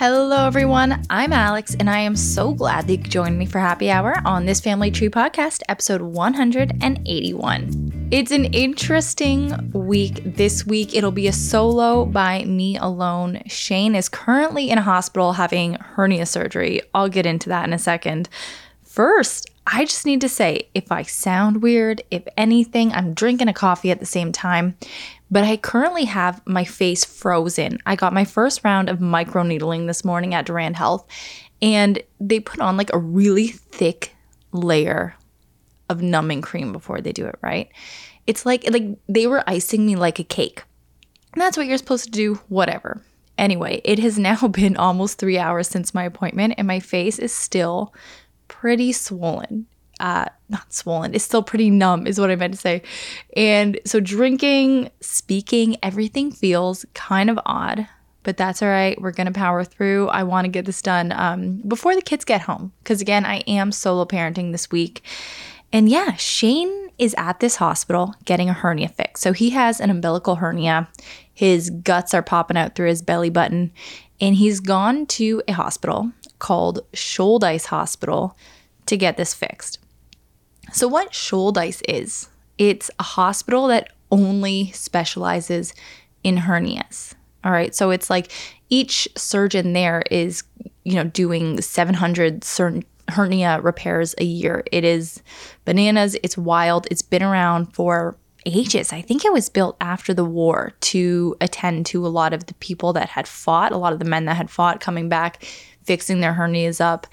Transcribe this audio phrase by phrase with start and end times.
[0.00, 1.04] Hello, everyone.
[1.10, 4.16] I'm Alex, and I am so glad that you could join me for Happy Hour
[4.24, 8.08] on this Family Tree podcast, episode 181.
[8.10, 10.94] It's an interesting week this week.
[10.94, 13.42] It'll be a solo by me alone.
[13.46, 16.80] Shane is currently in a hospital having hernia surgery.
[16.94, 18.30] I'll get into that in a second.
[18.82, 23.52] First, I just need to say if I sound weird, if anything, I'm drinking a
[23.52, 24.78] coffee at the same time
[25.30, 27.78] but I currently have my face frozen.
[27.86, 31.06] I got my first round of microneedling this morning at Durand Health,
[31.62, 34.14] and they put on like a really thick
[34.52, 35.14] layer
[35.88, 37.70] of numbing cream before they do it, right?
[38.26, 40.62] It's like like they were icing me like a cake.
[41.32, 43.02] And that's what you're supposed to do, whatever.
[43.38, 47.32] Anyway, it has now been almost 3 hours since my appointment and my face is
[47.32, 47.94] still
[48.48, 49.66] pretty swollen
[50.00, 52.82] uh, not swollen, it's still pretty numb, is what I meant to say.
[53.36, 57.86] And so, drinking, speaking, everything feels kind of odd,
[58.22, 59.00] but that's all right.
[59.00, 60.08] We're going to power through.
[60.08, 63.38] I want to get this done um, before the kids get home because, again, I
[63.46, 65.02] am solo parenting this week.
[65.72, 69.20] And yeah, Shane is at this hospital getting a hernia fix.
[69.20, 70.88] So, he has an umbilical hernia.
[71.32, 73.72] His guts are popping out through his belly button,
[74.20, 78.36] and he's gone to a hospital called Shouldice Hospital
[78.86, 79.78] to get this fixed.
[80.72, 85.74] So, what Shouldice is, it's a hospital that only specializes
[86.22, 87.14] in hernias.
[87.44, 87.74] All right.
[87.74, 88.30] So, it's like
[88.68, 90.42] each surgeon there is,
[90.84, 94.62] you know, doing 700 certain hernia repairs a year.
[94.70, 95.22] It is
[95.64, 96.16] bananas.
[96.22, 96.86] It's wild.
[96.90, 98.92] It's been around for ages.
[98.92, 102.54] I think it was built after the war to attend to a lot of the
[102.54, 105.44] people that had fought, a lot of the men that had fought coming back,
[105.84, 107.06] fixing their hernias up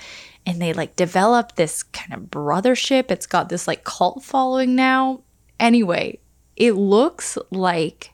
[0.47, 3.11] and they like develop this kind of brothership.
[3.11, 5.19] It's got this like cult following now.
[5.59, 6.19] Anyway,
[6.55, 8.11] it looks like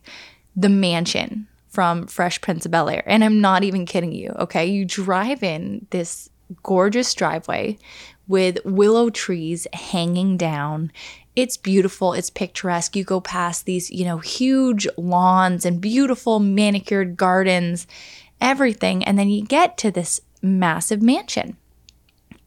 [0.55, 3.03] the mansion from Fresh Prince of Bel Air.
[3.05, 4.65] And I'm not even kidding you, okay?
[4.65, 6.29] You drive in this
[6.63, 7.77] gorgeous driveway
[8.27, 10.91] with willow trees hanging down.
[11.35, 12.95] It's beautiful, it's picturesque.
[12.95, 17.85] You go past these, you know, huge lawns and beautiful manicured gardens,
[18.41, 19.03] everything.
[19.03, 21.57] And then you get to this massive mansion.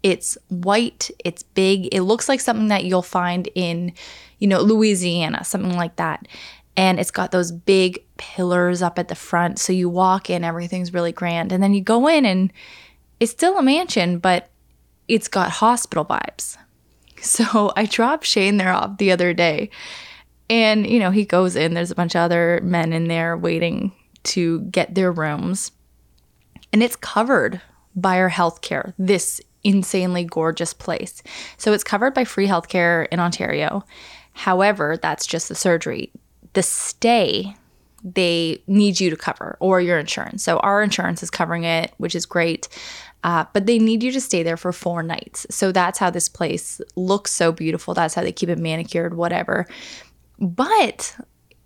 [0.06, 1.93] It's white, it's big.
[1.93, 3.93] It looks like something that you'll find in,
[4.39, 6.28] you know, Louisiana, something like that.
[6.77, 9.59] And it's got those big pillars up at the front.
[9.59, 11.50] So you walk in, everything's really grand.
[11.50, 12.53] And then you go in and
[13.19, 14.49] it's still a mansion, but
[15.09, 16.56] it's got hospital vibes.
[17.19, 19.71] So I dropped Shane there off the other day.
[20.49, 23.91] And, you know, he goes in, there's a bunch of other men in there waiting
[24.25, 25.73] to get their rooms.
[26.73, 27.61] And it's covered
[27.97, 28.93] by our healthcare.
[28.99, 31.22] This insanely gorgeous place.
[31.56, 33.84] So it's covered by free healthcare in Ontario.
[34.32, 36.12] However, that's just the surgery.
[36.53, 37.56] The stay
[38.05, 40.44] they need you to cover or your insurance.
[40.44, 42.69] So our insurance is covering it, which is great.
[43.25, 45.47] Uh, but they need you to stay there for four nights.
[45.50, 47.94] So that's how this place looks so beautiful.
[47.94, 49.66] That's how they keep it manicured, whatever.
[50.38, 51.16] But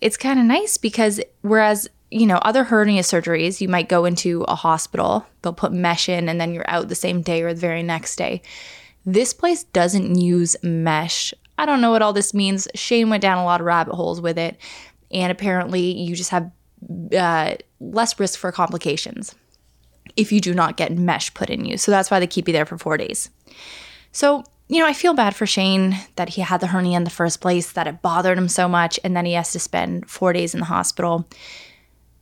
[0.00, 4.43] it's kind of nice because whereas you know, other hernia surgeries, you might go into
[4.48, 7.60] a hospital, they'll put mesh in, and then you're out the same day or the
[7.60, 8.43] very next day.
[9.06, 11.32] This place doesn't use mesh.
[11.56, 12.66] I don't know what all this means.
[12.75, 14.59] Shane went down a lot of rabbit holes with it,
[15.10, 16.50] and apparently, you just have
[17.16, 19.34] uh, less risk for complications
[20.16, 21.77] if you do not get mesh put in you.
[21.77, 23.31] So that's why they keep you there for four days.
[24.12, 27.10] So, you know, I feel bad for Shane that he had the hernia in the
[27.10, 30.32] first place, that it bothered him so much, and then he has to spend four
[30.32, 31.28] days in the hospital.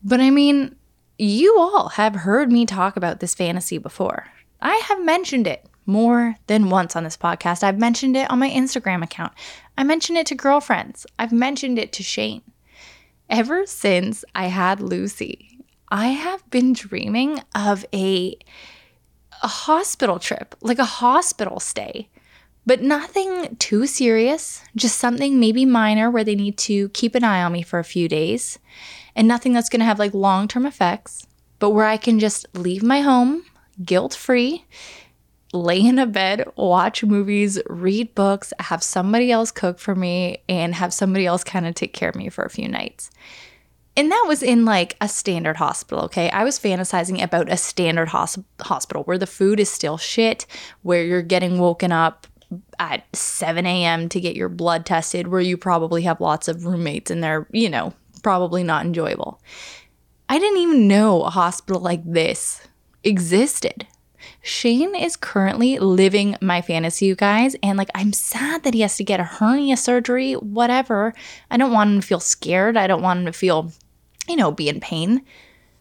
[0.02, 0.76] But I mean,
[1.18, 4.28] you all have heard me talk about this fantasy before.
[4.60, 7.64] I have mentioned it more than once on this podcast.
[7.64, 9.32] I've mentioned it on my Instagram account.
[9.76, 11.06] I mentioned it to girlfriends.
[11.18, 12.42] I've mentioned it to Shane.
[13.30, 15.58] Ever since I had Lucy,
[15.90, 18.36] I have been dreaming of a
[19.40, 22.08] a hospital trip, like a hospital stay.
[22.66, 27.42] But nothing too serious, just something maybe minor where they need to keep an eye
[27.42, 28.58] on me for a few days
[29.18, 31.26] and nothing that's going to have like long term effects,
[31.58, 33.44] but where I can just leave my home
[33.84, 34.64] guilt free,
[35.52, 40.74] lay in a bed, watch movies, read books, have somebody else cook for me, and
[40.76, 43.10] have somebody else kind of take care of me for a few nights.
[43.96, 46.30] And that was in like a standard hospital, okay?
[46.30, 50.46] I was fantasizing about a standard hos- hospital where the food is still shit,
[50.82, 52.28] where you're getting woken up
[52.78, 54.08] at 7 a.m.
[54.10, 57.68] to get your blood tested, where you probably have lots of roommates and they're, you
[57.68, 57.92] know,
[58.28, 59.40] probably not enjoyable.
[60.28, 62.60] I didn't even know a hospital like this
[63.02, 63.86] existed.
[64.42, 68.98] Shane is currently living my fantasy, you guys, and like I'm sad that he has
[68.98, 71.14] to get a hernia surgery, whatever.
[71.50, 72.76] I don't want him to feel scared.
[72.76, 73.72] I don't want him to feel,
[74.28, 75.24] you know, be in pain.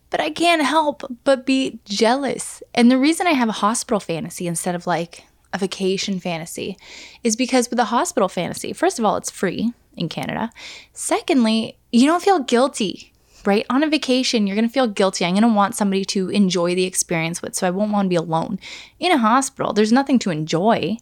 [0.09, 2.63] but I can't help but be jealous.
[2.73, 6.77] And the reason I have a hospital fantasy instead of like a vacation fantasy
[7.25, 10.51] is because with a hospital fantasy, first of all, it's free in Canada.
[10.93, 13.13] Secondly, you don't feel guilty,
[13.45, 13.65] right?
[13.69, 15.25] On a vacation, you're going to feel guilty.
[15.25, 18.09] I'm going to want somebody to enjoy the experience with, so I won't want to
[18.09, 18.59] be alone.
[18.99, 20.97] In a hospital, there's nothing to enjoy.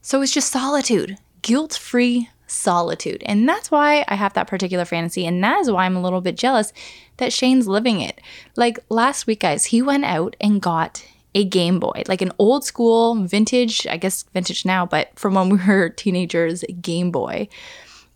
[0.00, 3.22] So it's just solitude, guilt free solitude.
[3.26, 5.26] And that's why I have that particular fantasy.
[5.26, 6.72] And that is why I'm a little bit jealous
[7.18, 8.20] that Shane's living it.
[8.56, 11.04] Like last week, guys, he went out and got
[11.34, 15.50] a Game Boy, like an old school vintage, I guess vintage now, but from when
[15.50, 17.48] we were teenagers, Game Boy.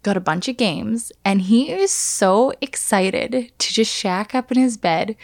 [0.03, 4.59] Got a bunch of games, and he is so excited to just shack up in
[4.59, 5.15] his bed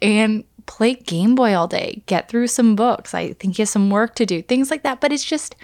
[0.00, 3.14] and play Game Boy all day, get through some books.
[3.14, 5.00] I think he has some work to do, things like that.
[5.00, 5.54] But it's just,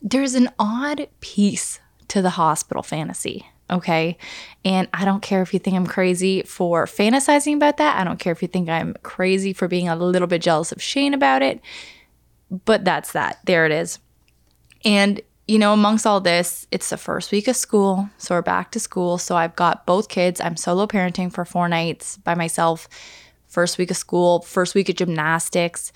[0.00, 3.46] there's an odd piece to the hospital fantasy.
[3.70, 4.18] Okay.
[4.64, 7.98] And I don't care if you think I'm crazy for fantasizing about that.
[7.98, 10.82] I don't care if you think I'm crazy for being a little bit jealous of
[10.82, 11.60] Shane about it.
[12.66, 13.38] But that's that.
[13.44, 13.98] There it is.
[14.84, 18.08] And, you know, amongst all this, it's the first week of school.
[18.16, 19.18] So we're back to school.
[19.18, 20.40] So I've got both kids.
[20.40, 22.88] I'm solo parenting for four nights by myself.
[23.46, 25.92] First week of school, first week of gymnastics.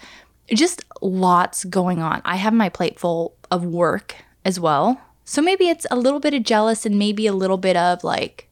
[0.49, 2.21] Just lots going on.
[2.25, 4.15] I have my plate full of work
[4.45, 5.01] as well.
[5.25, 8.49] So maybe it's a little bit of jealous and maybe a little bit of like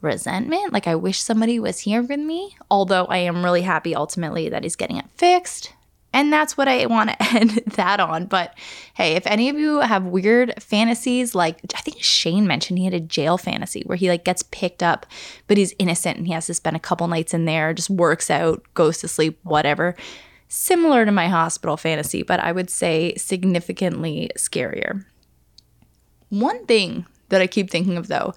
[0.00, 0.72] resentment.
[0.72, 2.56] Like I wish somebody was here with me.
[2.70, 5.72] Although I am really happy ultimately that he's getting it fixed.
[6.16, 8.24] And that's what I want to end that on.
[8.24, 8.54] But
[8.94, 12.94] hey, if any of you have weird fantasies, like I think Shane mentioned he had
[12.94, 15.04] a jail fantasy where he like gets picked up,
[15.46, 18.30] but he's innocent and he has to spend a couple nights in there, just works
[18.30, 19.94] out, goes to sleep, whatever.
[20.48, 25.04] Similar to my hospital fantasy, but I would say significantly scarier.
[26.30, 28.32] One thing that I keep thinking of though,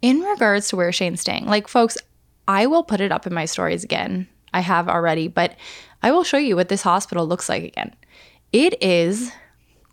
[0.00, 1.98] in regards to where Shane's staying, like folks,
[2.48, 4.26] I will put it up in my stories again.
[4.52, 5.54] I have already, but
[6.02, 7.94] I will show you what this hospital looks like again.
[8.52, 9.32] It is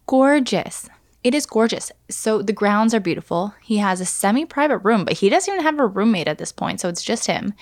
[0.05, 0.89] gorgeous.
[1.23, 1.91] It is gorgeous.
[2.09, 3.53] So the grounds are beautiful.
[3.61, 6.51] He has a semi private room, but he doesn't even have a roommate at this
[6.51, 6.79] point.
[6.79, 7.53] So it's just him.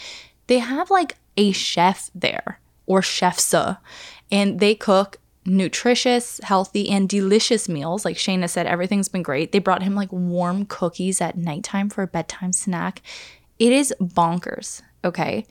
[0.48, 3.54] They have like a chef there or chefs,
[4.32, 8.06] and they cook nutritious, healthy, and delicious meals.
[8.06, 9.52] Like Shayna said, everything's been great.
[9.52, 13.02] They brought him like warm cookies at nighttime for a bedtime snack.
[13.60, 15.46] It is bonkers, okay?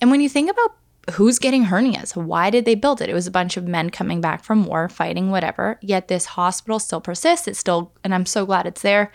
[0.00, 0.76] And when you think about
[1.12, 3.10] who's getting hernias, why did they build it?
[3.10, 5.78] It was a bunch of men coming back from war, fighting, whatever.
[5.82, 7.46] Yet this hospital still persists.
[7.46, 9.12] It's still, and I'm so glad it's there.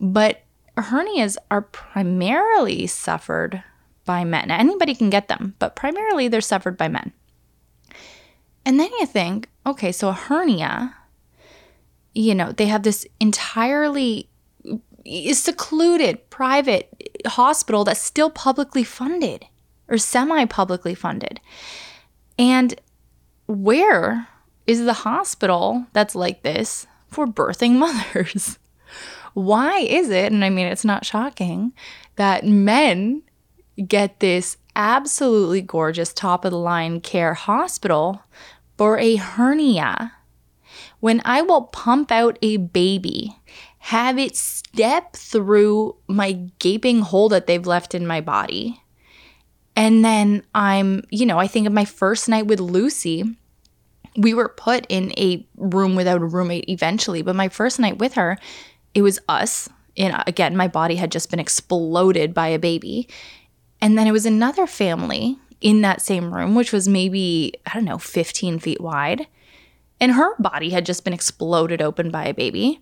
[0.00, 0.42] But
[0.76, 3.62] hernias are primarily suffered
[4.04, 4.48] by men.
[4.48, 7.12] Now, anybody can get them, but primarily they're suffered by men.
[8.64, 10.94] And then you think, okay, so a hernia,
[12.14, 14.28] you know, they have this entirely
[15.32, 19.46] secluded private hospital that's still publicly funded
[19.88, 21.40] or semi publicly funded.
[22.38, 22.80] And
[23.46, 24.28] where
[24.66, 28.58] is the hospital that's like this for birthing mothers?
[29.34, 31.72] Why is it, and I mean, it's not shocking,
[32.16, 33.22] that men
[33.86, 38.22] get this absolutely gorgeous top of the line care hospital
[38.76, 40.12] for a hernia,
[41.00, 43.36] when I will pump out a baby,
[43.78, 48.82] have it step through my gaping hole that they've left in my body.
[49.78, 53.22] And then I'm, you know, I think of my first night with Lucy.
[54.16, 58.14] We were put in a room without a roommate eventually, but my first night with
[58.14, 58.38] her,
[58.92, 59.68] it was us.
[59.96, 63.08] And again, my body had just been exploded by a baby.
[63.80, 67.84] And then it was another family in that same room, which was maybe, I don't
[67.84, 69.28] know, 15 feet wide.
[70.00, 72.80] And her body had just been exploded open by a baby.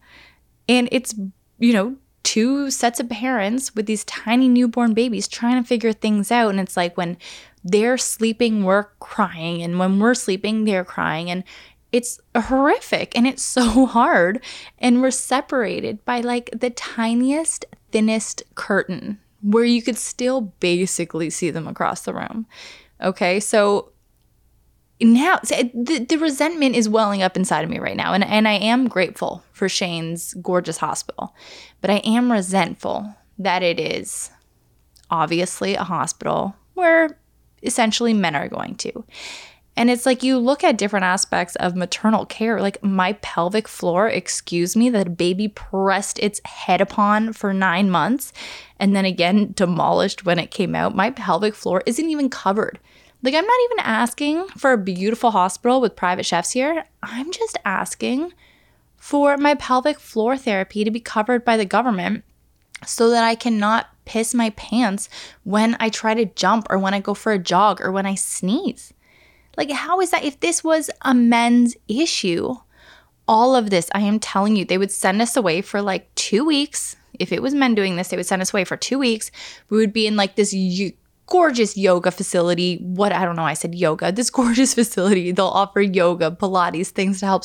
[0.67, 1.15] And it's,
[1.59, 6.33] you know, two sets of parents with these tiny newborn babies trying to figure things
[6.33, 6.51] out.
[6.51, 7.19] And it's like when
[7.63, 9.63] they're sleeping, we're crying.
[9.63, 11.31] And when we're sleeping, they're crying.
[11.31, 11.45] And
[11.93, 14.43] it's horrific and it's so hard.
[14.81, 21.51] And we're separated by like the tiniest, thinnest curtain where you could still basically see
[21.51, 22.47] them across the room.
[23.01, 23.93] Okay, so
[25.01, 28.13] now the, the resentment is welling up inside of me right now.
[28.13, 31.35] And, and I am grateful for Shane's gorgeous hospital,
[31.81, 34.31] but I am resentful that it is
[35.11, 37.19] obviously a hospital where
[37.63, 39.05] essentially men are going to.
[39.79, 44.09] And it's like you look at different aspects of maternal care, like my pelvic floor,
[44.09, 48.33] excuse me, that a baby pressed its head upon for nine months
[48.81, 50.97] and then again demolished when it came out.
[50.97, 52.79] My pelvic floor isn't even covered.
[53.23, 56.85] Like, I'm not even asking for a beautiful hospital with private chefs here.
[57.03, 58.33] I'm just asking
[58.97, 62.25] for my pelvic floor therapy to be covered by the government
[62.85, 65.09] so that I cannot piss my pants
[65.45, 68.15] when I try to jump or when I go for a jog or when I
[68.15, 68.93] sneeze.
[69.57, 70.25] Like, how is that?
[70.25, 72.57] If this was a men's issue,
[73.27, 76.45] all of this, I am telling you, they would send us away for like two
[76.45, 76.97] weeks.
[77.19, 79.31] If it was men doing this, they would send us away for two weeks.
[79.71, 80.53] We would be in like this
[81.27, 82.79] gorgeous yoga facility.
[82.79, 84.13] What I don't know, I said yoga.
[84.13, 85.33] This gorgeous facility.
[85.33, 87.45] They'll offer yoga, Pilates, things to help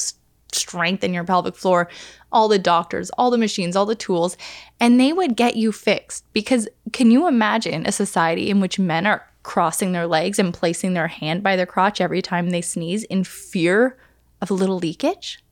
[0.53, 1.89] strengthen your pelvic floor,
[2.31, 4.37] all the doctors, all the machines, all the tools,
[4.79, 6.25] and they would get you fixed.
[6.33, 10.93] Because can you imagine a society in which men are crossing their legs and placing
[10.93, 13.97] their hand by their crotch every time they sneeze in fear
[14.41, 15.43] of a little leakage?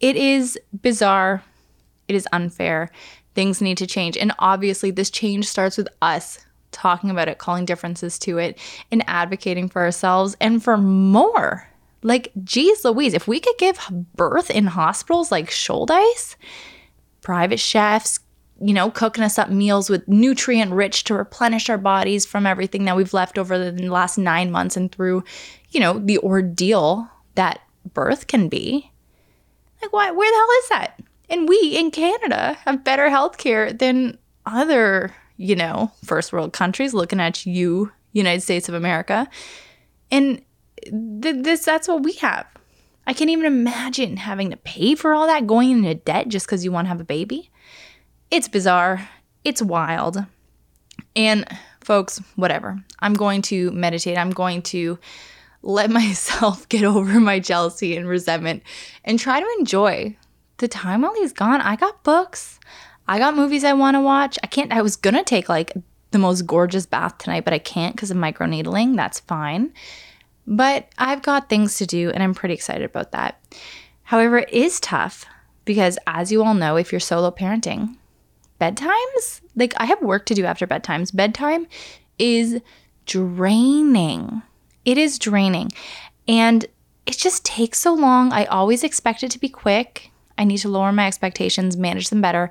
[0.00, 1.44] It is bizarre.
[2.08, 2.90] It is unfair.
[3.34, 4.16] Things need to change.
[4.16, 8.58] And obviously, this change starts with us talking about it, calling differences to it,
[8.90, 11.68] and advocating for ourselves and for more.
[12.02, 13.78] Like, geez Louise, if we could give
[14.16, 16.36] birth in hospitals like Shouldice,
[17.20, 18.18] private chefs,
[18.60, 22.84] you know, cooking us up meals with nutrient rich to replenish our bodies from everything
[22.84, 25.24] that we've left over the last nine months and through,
[25.70, 27.60] you know, the ordeal that
[27.92, 28.90] birth can be.
[29.80, 31.02] Like, why, where the hell is that?
[31.28, 37.20] And we in Canada have better healthcare than other you know, first world countries looking
[37.20, 39.28] at you, United States of America.
[40.10, 40.40] And
[40.84, 42.46] th- this that's what we have.
[43.08, 46.64] I can't even imagine having to pay for all that, going into debt just because
[46.64, 47.50] you want to have a baby.
[48.30, 49.08] It's bizarre.
[49.42, 50.24] It's wild.
[51.16, 51.44] And
[51.80, 52.78] folks, whatever.
[53.00, 54.16] I'm going to meditate.
[54.16, 55.00] I'm going to
[55.62, 58.62] let myself get over my jealousy and resentment
[59.04, 60.16] and try to enjoy
[60.58, 61.60] the time while he's gone.
[61.60, 62.60] I got books.
[63.08, 64.38] I got movies I want to watch.
[64.42, 65.72] I can't, I was going to take like
[66.12, 68.96] the most gorgeous bath tonight, but I can't because of microneedling.
[68.96, 69.72] That's fine.
[70.46, 73.40] But I've got things to do and I'm pretty excited about that.
[74.04, 75.24] However, it is tough
[75.64, 77.96] because, as you all know, if you're solo parenting,
[78.60, 81.14] bedtimes, like I have work to do after bedtimes.
[81.14, 81.66] Bedtime
[82.18, 82.60] is
[83.06, 84.42] draining.
[84.84, 85.70] It is draining.
[86.28, 86.66] And
[87.06, 88.32] it just takes so long.
[88.32, 90.10] I always expect it to be quick.
[90.38, 92.50] I need to lower my expectations, manage them better.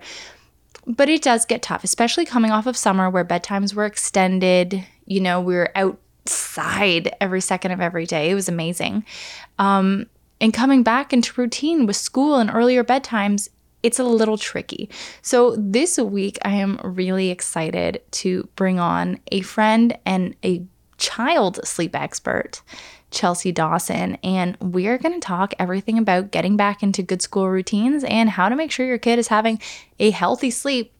[0.88, 4.84] But it does get tough, especially coming off of summer where bedtimes were extended.
[5.06, 8.30] You know, we were outside every second of every day.
[8.30, 9.06] It was amazing.
[9.60, 10.08] Um,
[10.40, 13.50] and coming back into routine with school and earlier bedtimes,
[13.84, 14.90] it's a little tricky.
[15.22, 20.64] So, this week, I am really excited to bring on a friend and a
[20.98, 22.62] child sleep expert
[23.12, 28.03] Chelsea Dawson, and we're going to talk everything about getting back into good school routines
[28.03, 29.62] and how to make sure your kid is having
[30.00, 30.94] a healthy sleep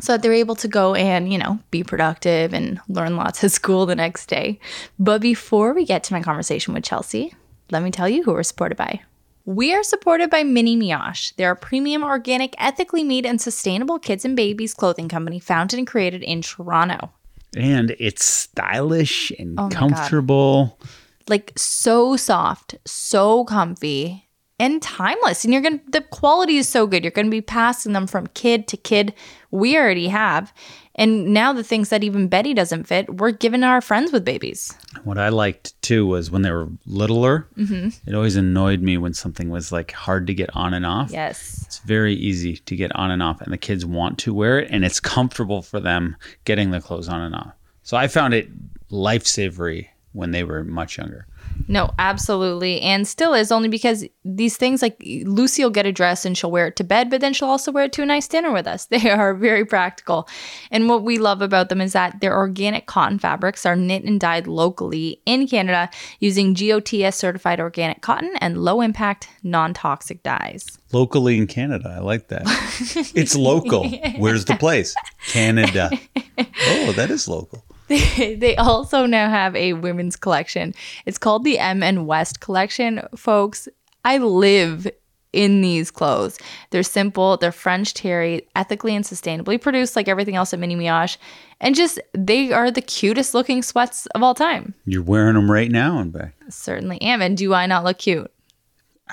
[0.00, 3.50] so that they're able to go and, you know, be productive and learn lots at
[3.52, 4.60] school the next day.
[4.98, 7.34] But before we get to my conversation with Chelsea,
[7.70, 9.00] let me tell you who we're supported by.
[9.44, 11.34] We are supported by Mini Mioche.
[11.36, 15.86] They're a premium, organic, ethically made, and sustainable kids and babies clothing company founded and
[15.86, 17.10] created in Toronto.
[17.56, 20.76] And it's stylish and oh comfortable.
[20.78, 20.88] God
[21.28, 25.44] like so soft, so comfy, and timeless.
[25.44, 27.04] And you're going to, the quality is so good.
[27.04, 29.14] You're going to be passing them from kid to kid.
[29.50, 30.52] We already have.
[30.96, 34.76] And now the things that even Betty doesn't fit, we're giving our friends with babies.
[35.04, 37.90] What I liked too was when they were littler, mm-hmm.
[38.04, 41.12] it always annoyed me when something was like hard to get on and off.
[41.12, 41.62] Yes.
[41.66, 44.68] It's very easy to get on and off, and the kids want to wear it,
[44.72, 47.52] and it's comfortable for them getting the clothes on and off.
[47.84, 48.48] So I found it
[48.90, 51.26] lifesavery when they were much younger.
[51.66, 52.80] No, absolutely.
[52.80, 56.50] And still is only because these things like Lucy will get a dress and she'll
[56.50, 58.66] wear it to bed, but then she'll also wear it to a nice dinner with
[58.66, 58.86] us.
[58.98, 60.28] They are very practical.
[60.72, 64.18] And what we love about them is that their organic cotton fabrics are knit and
[64.18, 65.88] dyed locally in Canada
[66.18, 70.66] using GOTS certified organic cotton and low impact, non toxic dyes.
[70.92, 71.94] Locally in Canada.
[71.96, 72.42] I like that.
[73.14, 73.88] it's local.
[74.16, 74.94] Where's the place?
[75.28, 75.90] Canada.
[76.38, 77.64] Oh, that is local.
[78.16, 80.74] they also now have a women's collection.
[81.06, 83.00] It's called the M and West collection.
[83.16, 83.68] Folks,
[84.04, 84.86] I live
[85.32, 86.38] in these clothes.
[86.70, 91.16] They're simple, they're French terry, ethically and sustainably produced like everything else at Mini Mioche.
[91.60, 94.74] And just they are the cutest looking sweats of all time.
[94.84, 96.34] You're wearing them right now and back.
[96.48, 97.20] Certainly am.
[97.20, 98.30] And do I not look cute?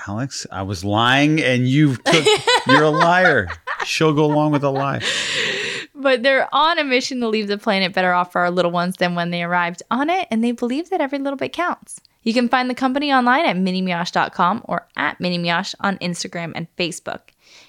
[0.06, 2.26] Alex, I was lying and you took
[2.66, 3.48] you're a liar.
[3.84, 5.00] She'll go along with a lie
[5.96, 8.96] but they're on a mission to leave the planet better off for our little ones
[8.96, 12.00] than when they arrived on it, and they believe that every little bit counts.
[12.22, 17.20] You can find the company online at minimioche.com or at minimioche on Instagram and Facebook.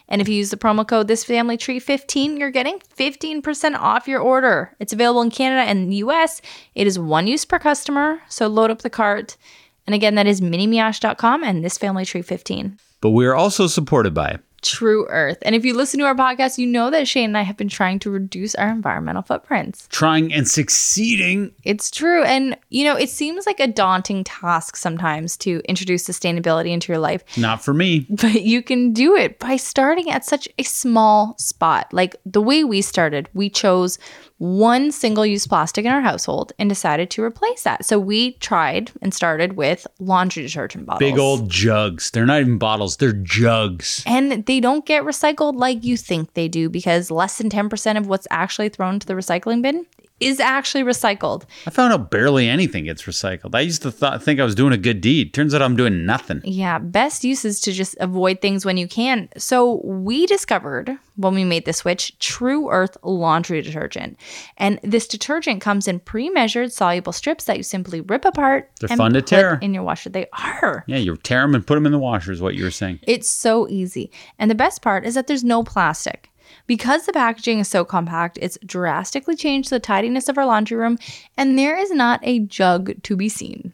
[0.09, 4.75] And if you use the promo code thisfamilytree15, you're getting 15% off your order.
[4.79, 6.41] It's available in Canada and the US.
[6.73, 9.37] It is one use per customer, so load up the cart.
[9.85, 12.79] And again, that is minimioche.com and thisfamilytree15.
[12.99, 15.37] But we are also supported by Tru Earth.
[15.43, 17.69] And if you listen to our podcast, you know that Shane and I have been
[17.69, 19.87] trying to reduce our environmental footprints.
[19.91, 21.51] Trying and succeeding.
[21.63, 22.23] It's true.
[22.23, 26.99] And, you know, it seems like a daunting task sometimes to introduce sustainability into your
[26.99, 28.05] life, Not for me.
[28.09, 31.91] but you can do it by starting at such a small spot.
[31.93, 33.99] Like the way we started, we chose
[34.37, 37.85] one single use plastic in our household and decided to replace that.
[37.85, 40.99] So we tried and started with laundry detergent bottles.
[40.99, 42.11] Big old jugs.
[42.11, 44.03] They're not even bottles, they're jugs.
[44.05, 48.07] And they don't get recycled like you think they do because less than 10% of
[48.07, 49.85] what's actually thrown to the recycling bin
[50.19, 51.43] is actually recycled.
[51.65, 53.53] I found out barely anything gets recycled.
[53.53, 55.33] I used to th- think I was doing a good deed.
[55.33, 56.41] Turns out I'm doing nothing.
[56.43, 59.29] Yeah, best use is to just avoid things when you can.
[59.37, 64.17] So we discovered when we made the switch Tru Earth laundry detergent.
[64.57, 68.97] And this detergent comes in pre-measured soluble strips that you simply rip apart They're and
[68.97, 69.59] fun to put tear.
[69.61, 70.09] in your washer.
[70.09, 70.83] They are.
[70.87, 72.99] Yeah, you tear them and put them in the washer, is what you were saying.
[73.03, 74.11] It's so easy.
[74.39, 76.29] And the best part is that there's no plastic.
[76.67, 80.97] Because the packaging is so compact, it's drastically changed the tidiness of our laundry room,
[81.37, 83.73] and there is not a jug to be seen.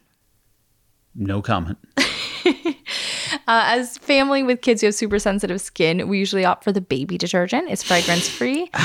[1.15, 1.77] No comment.
[3.47, 6.79] Uh, as family with kids who have super sensitive skin, we usually opt for the
[6.79, 7.69] baby detergent.
[7.69, 8.69] It's fragrance free.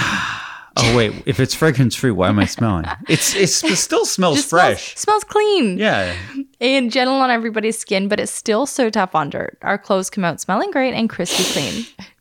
[0.80, 2.84] Oh wait, if it's fragrance free, why am I smelling?
[3.08, 4.94] It's it's it still smells Just fresh.
[4.94, 6.16] Smells, smells clean Yeah.
[6.60, 9.58] and gentle on everybody's skin, but it's still so tough on dirt.
[9.62, 11.86] Our clothes come out smelling great and crispy clean.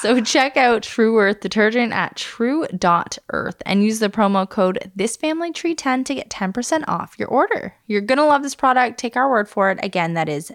[0.00, 6.14] so check out Tru Earth detergent at tru.earth and use the promo code thisfamilytree10 to
[6.14, 7.74] get 10% off your order.
[7.86, 8.98] You're going to love this product.
[8.98, 9.78] Take our word for it.
[9.82, 10.52] Again, that is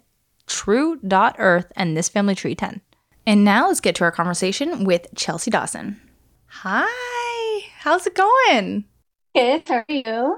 [0.47, 2.81] tru.earth and thisfamilytree10.
[3.27, 5.99] And now let's get to our conversation with Chelsea Dawson.
[6.47, 8.85] Hi, how's it going?
[9.35, 9.67] Good.
[9.67, 10.37] How are you?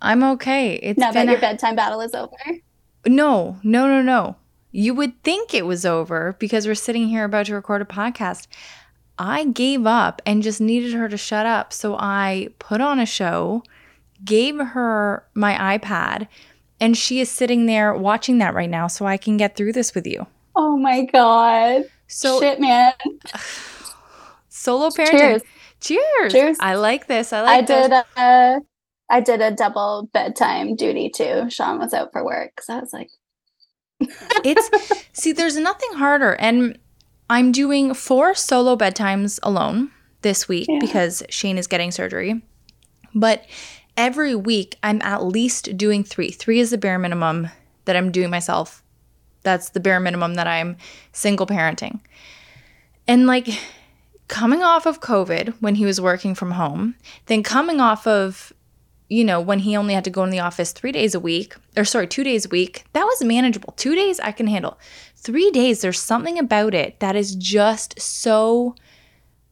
[0.00, 0.74] I'm okay.
[0.74, 2.36] It's now been that a- your bedtime battle is over.
[3.06, 4.36] No, no, no, no.
[4.76, 8.46] You would think it was over because we're sitting here about to record a podcast.
[9.18, 11.72] I gave up and just needed her to shut up.
[11.72, 13.62] So I put on a show,
[14.22, 16.28] gave her my iPad,
[16.78, 19.94] and she is sitting there watching that right now so I can get through this
[19.94, 20.26] with you.
[20.54, 21.84] Oh my god.
[22.06, 22.92] So Shit, man.
[24.50, 25.10] solo parenting.
[25.10, 25.42] Cheers.
[25.80, 26.32] Cheers.
[26.34, 26.56] Cheers.
[26.60, 27.32] I like this.
[27.32, 27.88] I I like this.
[27.88, 28.60] did a
[29.08, 31.48] I did a double bedtime duty too.
[31.48, 33.08] Sean was out for work, so I was like,
[34.44, 34.70] it's
[35.12, 36.78] see there's nothing harder and
[37.30, 39.90] i'm doing four solo bedtimes alone
[40.22, 40.78] this week Yeah.
[40.80, 42.42] because shane is getting surgery.
[43.14, 43.46] But
[43.96, 46.30] every week i'm at least doing three.
[46.30, 47.48] Three is the bare minimum
[47.86, 48.82] that i'm doing myself.
[49.42, 50.76] That's the bare minimum that i'm
[51.12, 52.00] single parenting.
[53.08, 53.48] And like
[54.28, 58.52] coming off of covid when he was working from home then coming off of
[59.08, 61.54] you know, when he only had to go in the office three days a week,
[61.76, 63.72] or sorry, two days a week, that was manageable.
[63.76, 64.78] Two days I can handle.
[65.14, 68.74] Three days, there's something about it that is just so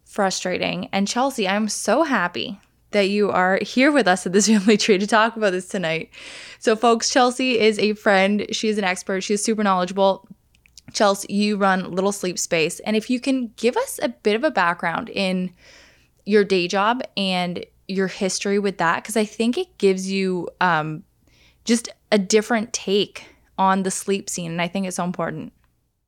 [0.04, 0.88] frustrating.
[0.92, 4.98] And Chelsea, I'm so happy that you are here with us at this family tree
[4.98, 6.10] to talk about this tonight.
[6.58, 8.46] So, folks, Chelsea is a friend.
[8.50, 9.22] She is an expert.
[9.22, 10.28] She is super knowledgeable.
[10.92, 12.80] Chelsea, you run Little Sleep Space.
[12.80, 15.52] And if you can give us a bit of a background in
[16.24, 21.04] your day job and your history with that, because I think it gives you um,
[21.64, 23.26] just a different take
[23.58, 24.50] on the sleep scene.
[24.50, 25.52] And I think it's so important.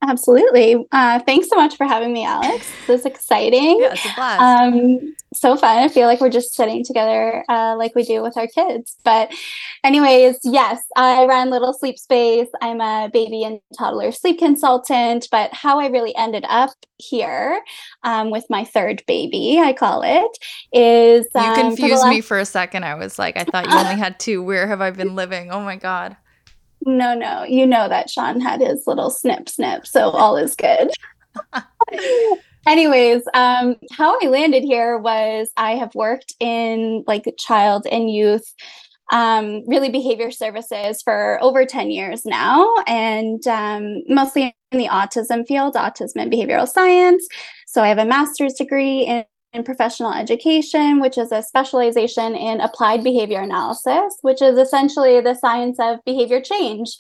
[0.03, 0.87] Absolutely.
[0.93, 2.71] Uh, thanks so much for having me, Alex.
[2.87, 3.81] This is exciting.
[3.81, 4.41] Yeah, it's a blast.
[4.41, 8.37] um so fun i feel like we're just sitting together uh, like we do with
[8.39, 9.31] our kids but
[9.85, 15.53] anyways yes i run little sleep space i'm a baby and toddler sleep consultant but
[15.53, 17.61] how i really ended up here
[18.05, 20.39] um, with my third baby i call it
[20.73, 22.85] is you um, for the confused me for a second.
[22.85, 24.43] I was like, I thought you only had two.
[24.43, 25.51] Where have I been living?
[25.51, 26.17] Oh my God.
[26.87, 30.91] No no you know that sean had his little snip snip so all is good.
[32.67, 38.55] Anyways um how i landed here was i have worked in like child and youth
[39.13, 45.47] um really behavior services for over 10 years now and um mostly in the autism
[45.47, 47.29] field autism and behavioral science.
[47.67, 52.61] So i have a master's degree in in professional education, which is a specialization in
[52.61, 56.97] applied behavior analysis, which is essentially the science of behavior change.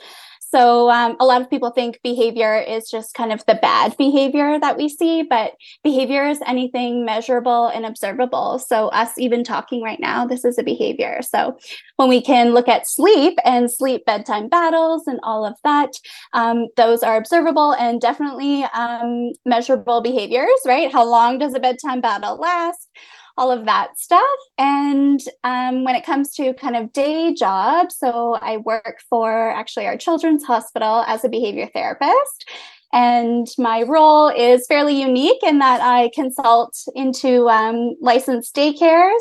[0.48, 4.60] So, um, a lot of people think behavior is just kind of the bad behavior
[4.60, 8.58] that we see, but behavior is anything measurable and observable.
[8.58, 11.20] So, us even talking right now, this is a behavior.
[11.22, 11.58] So,
[11.96, 15.90] when we can look at sleep and sleep bedtime battles and all of that,
[16.32, 20.92] um, those are observable and definitely um, measurable behaviors, right?
[20.92, 22.88] How long does a bedtime battle last?
[23.36, 24.22] All of that stuff.
[24.56, 29.86] And um, when it comes to kind of day job, so I work for actually
[29.86, 32.48] our children's hospital as a behavior therapist.
[32.92, 39.20] And my role is fairly unique in that I consult into um, licensed daycares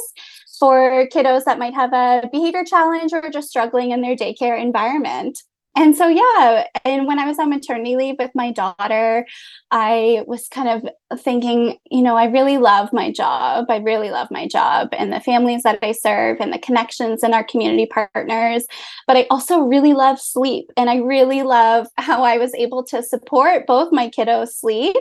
[0.60, 5.42] for kiddos that might have a behavior challenge or just struggling in their daycare environment
[5.76, 9.26] and so yeah and when i was on maternity leave with my daughter
[9.72, 13.66] i was kind of thinking you know i really love my job.
[13.70, 17.34] I really love my job and the families that i serve and the connections and
[17.34, 18.66] our community partners
[19.08, 20.72] but i also really love sleep.
[20.78, 24.96] And i really love how i was able to support both my kiddos sleep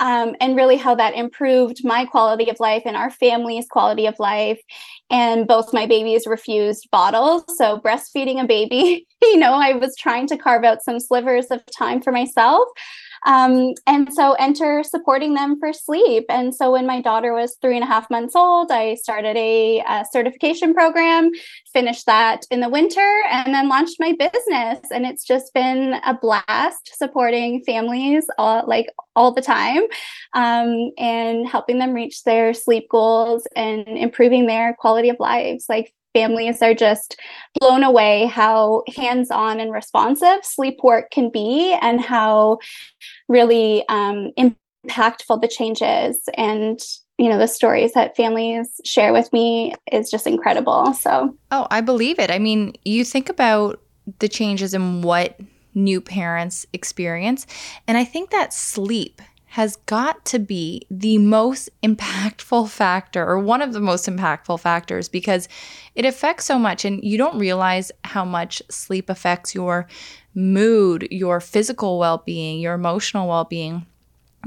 [0.00, 4.18] um, and really how that improved my quality of life and our family's quality of
[4.18, 4.60] life
[5.14, 7.44] and both my babies refused bottles.
[7.56, 11.60] So breastfeeding a baby you know i was trying to carve out some slivers of
[11.76, 12.68] time for myself
[13.24, 16.24] um, and so enter supporting them for sleep.
[16.28, 19.80] And so when my daughter was three and a half months old, I started a,
[19.80, 21.30] a certification program,
[21.72, 24.80] finished that in the winter, and then launched my business.
[24.92, 29.82] And it's just been a blast supporting families all like all the time
[30.34, 35.66] um, and helping them reach their sleep goals and improving their quality of lives.
[35.68, 37.20] Like families are just
[37.60, 42.58] blown away how hands on and responsive sleep work can be and how
[43.28, 46.80] really um, impactful the changes and
[47.18, 50.92] you know the stories that families share with me is just incredible.
[50.94, 52.30] So oh i believe it.
[52.30, 53.80] I mean you think about
[54.18, 55.38] the changes in what
[55.76, 57.46] new parents experience
[57.88, 59.20] and i think that sleep
[59.54, 65.08] has got to be the most impactful factor or one of the most impactful factors
[65.08, 65.48] because
[65.94, 69.86] it affects so much and you don't realize how much sleep affects your
[70.34, 73.86] mood, your physical well-being, your emotional well-being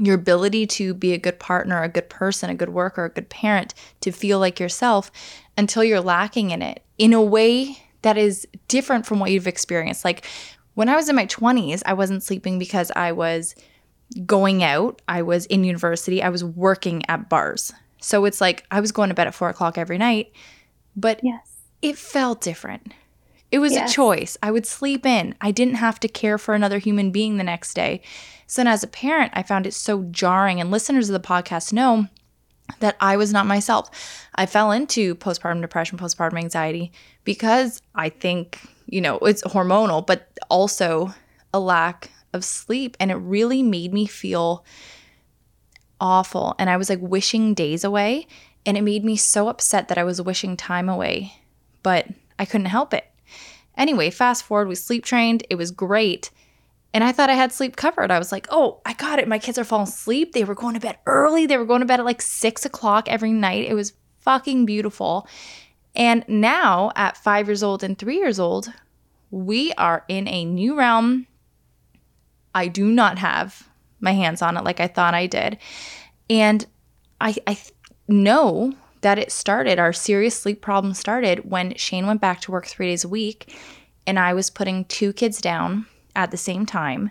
[0.00, 3.28] your ability to be a good partner, a good person, a good worker, a good
[3.28, 5.10] parent, to feel like yourself
[5.56, 10.04] until you're lacking in it in a way that is different from what you've experienced.
[10.04, 10.24] Like
[10.74, 13.56] when I was in my 20s, I wasn't sleeping because I was
[14.24, 17.72] going out, I was in university, I was working at bars.
[18.00, 20.32] So it's like I was going to bed at four o'clock every night,
[20.96, 21.56] but yes.
[21.82, 22.92] it felt different.
[23.50, 23.90] It was yes.
[23.90, 24.36] a choice.
[24.42, 25.34] I would sleep in.
[25.40, 28.02] I didn't have to care for another human being the next day.
[28.46, 30.60] So, as a parent, I found it so jarring.
[30.60, 32.08] And listeners of the podcast know
[32.80, 33.90] that I was not myself.
[34.34, 36.92] I fell into postpartum depression, postpartum anxiety
[37.24, 41.14] because I think, you know, it's hormonal, but also
[41.54, 42.96] a lack of sleep.
[43.00, 44.64] And it really made me feel
[46.00, 46.54] awful.
[46.58, 48.26] And I was like wishing days away.
[48.66, 51.32] And it made me so upset that I was wishing time away,
[51.82, 52.06] but
[52.38, 53.06] I couldn't help it.
[53.76, 55.44] Anyway, fast forward, we sleep trained.
[55.48, 56.30] It was great.
[56.92, 58.10] And I thought I had sleep covered.
[58.10, 59.28] I was like, oh, I got it.
[59.28, 60.32] My kids are falling asleep.
[60.32, 61.46] They were going to bed early.
[61.46, 63.68] They were going to bed at like six o'clock every night.
[63.68, 65.28] It was fucking beautiful.
[65.94, 68.72] And now at five years old and three years old,
[69.30, 71.26] we are in a new realm
[72.54, 73.68] I do not have
[74.00, 75.58] my hands on it like I thought I did.
[76.30, 76.64] And
[77.20, 77.58] I, I
[78.06, 82.66] know that it started, our serious sleep problem started when Shane went back to work
[82.66, 83.54] three days a week
[84.06, 87.10] and I was putting two kids down at the same time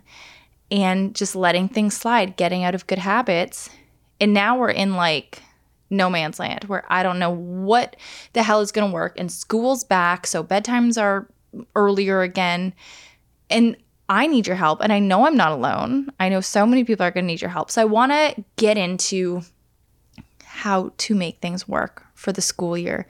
[0.72, 3.70] and just letting things slide, getting out of good habits.
[4.20, 5.42] And now we're in like
[5.90, 7.96] no man's land where I don't know what
[8.34, 9.18] the hell is going to work.
[9.18, 11.30] And school's back, so bedtimes are
[11.76, 12.74] earlier again.
[13.50, 13.78] And
[14.10, 14.82] I need your help.
[14.82, 16.10] And I know I'm not alone.
[16.20, 17.70] I know so many people are going to need your help.
[17.72, 19.42] So I want to get into
[20.46, 23.06] how to make things work for the school year.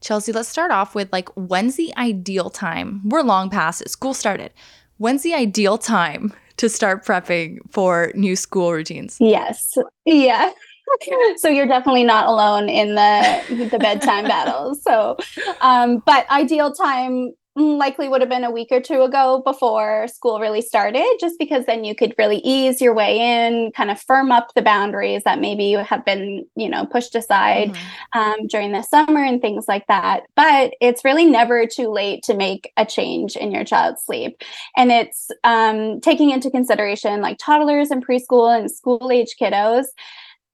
[0.00, 3.00] Chelsea, let's start off with like, when's the ideal time?
[3.08, 4.52] We're long past it, school started.
[4.98, 9.16] When's the ideal time to start prepping for new school routines?
[9.20, 9.76] Yes.
[10.04, 10.52] Yeah.
[11.36, 14.82] so you're definitely not alone in the the bedtime battles.
[14.82, 15.16] So,
[15.60, 20.40] um, but ideal time likely would have been a week or two ago before school
[20.40, 24.32] really started, just because then you could really ease your way in, kind of firm
[24.32, 28.18] up the boundaries that maybe you have been, you know, pushed aside mm-hmm.
[28.18, 30.22] um, during the summer and things like that.
[30.34, 34.42] But it's really never too late to make a change in your child's sleep.
[34.76, 39.86] And it's um, taking into consideration like toddlers and preschool and school age kiddos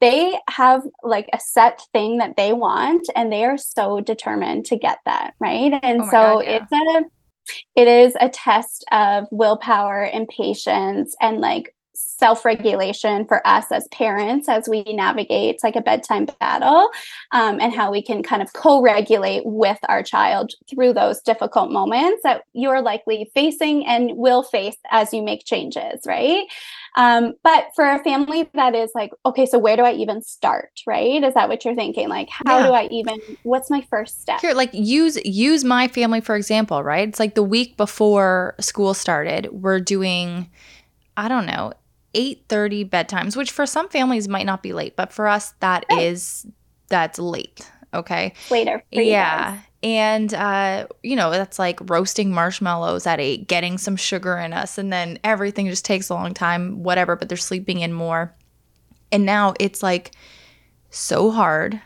[0.01, 4.77] they have like a set thing that they want and they are so determined to
[4.77, 6.61] get that right and oh so God, yeah.
[6.63, 7.05] it's a
[7.77, 11.75] it is a test of willpower and patience and like
[12.19, 16.91] self-regulation for us as parents as we navigate like a bedtime battle
[17.33, 22.21] um, and how we can kind of co-regulate with our child through those difficult moments
[22.25, 26.45] that you're likely facing and will face as you make changes right?
[26.97, 30.71] Um, but for a family that is like okay so where do i even start?
[30.87, 31.23] Right?
[31.23, 32.09] Is that what you're thinking?
[32.09, 32.67] Like how yeah.
[32.67, 34.41] do i even what's my first step?
[34.41, 37.09] Here like use use my family for example right?
[37.09, 40.51] It's like the week before school started we're doing
[41.17, 41.73] i don't know
[42.15, 46.03] 8:30 bedtimes, which for some families might not be late, but for us that Right.
[46.03, 46.47] is
[46.89, 47.71] that's late.
[47.95, 48.35] Okay.
[48.51, 48.83] Later.
[48.91, 49.59] Yeah.
[49.83, 54.77] And uh, you know, that's like roasting marshmallows at eight, getting some sugar in us,
[54.79, 58.35] and then everything just takes a long time, whatever, but they're sleeping in more.
[59.13, 60.13] And now it's like
[60.91, 61.81] so hard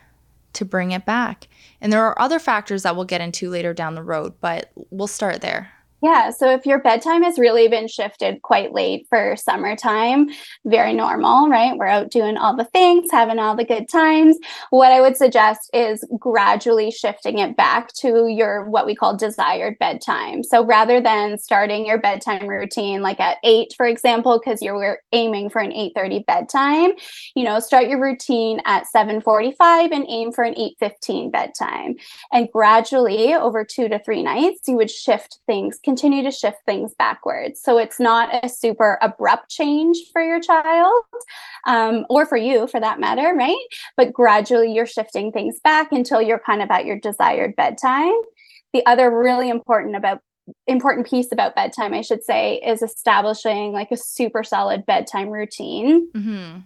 [0.55, 1.49] to bring it back.
[1.81, 5.07] And there are other factors that we'll get into later down the road, but we'll
[5.09, 5.71] start there.
[6.03, 6.31] Yeah.
[6.31, 10.31] So if your bedtime has really been shifted quite late for summertime,
[10.65, 11.79] very normal, right?
[11.79, 14.37] We're out doing all the things, having all the good times.
[14.71, 19.79] What I would suggest is gradually shifting it back to your what we call desired
[19.79, 20.43] bedtime.
[20.43, 25.51] So rather than starting your bedtime routine like at eight, for example, because you're aiming
[25.51, 26.95] for an 8:30 bedtime,
[27.37, 31.95] you know, start your routine at 7:45 and aim for an 8:15 bedtime.
[32.33, 36.95] And gradually over two to three nights, you would shift things, continue to shift things
[36.99, 37.61] backwards.
[37.63, 41.03] So it's not a super abrupt change for your child
[41.67, 43.67] um, or for you for that matter, right?
[43.95, 48.15] But gradually you're shifting things back until you're kind of at your desired bedtime.
[48.73, 50.21] The other really important about
[50.67, 56.11] important piece about bedtime i should say is establishing like a super solid bedtime routine
[56.11, 56.59] Mm-hmm.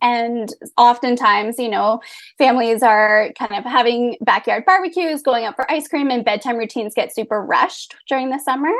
[0.00, 2.00] And oftentimes, you know,
[2.38, 6.94] families are kind of having backyard barbecues, going out for ice cream, and bedtime routines
[6.94, 8.72] get super rushed during the summer,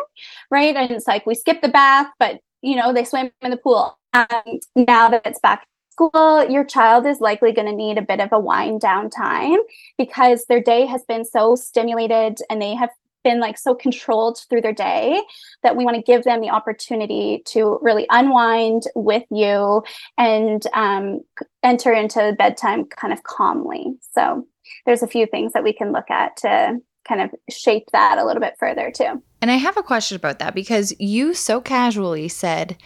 [0.51, 0.77] right?
[0.77, 3.99] And it's like we skip the bath, but, you know, they swim in the pool.
[4.15, 8.03] Um, now that it's back to school, your child is likely going to need a
[8.03, 9.59] bit of a wind down time
[9.97, 12.91] because their day has been so stimulated and they have
[13.29, 15.21] been like so controlled through their day
[15.62, 19.83] that we want to give them the opportunity to really unwind with you
[20.17, 21.21] and um,
[21.62, 23.93] enter into bedtime kind of calmly.
[24.12, 24.47] So
[24.87, 28.25] there's a few things that we can look at to kind of shape that a
[28.25, 29.23] little bit further too.
[29.43, 32.79] And I have a question about that because you so casually said,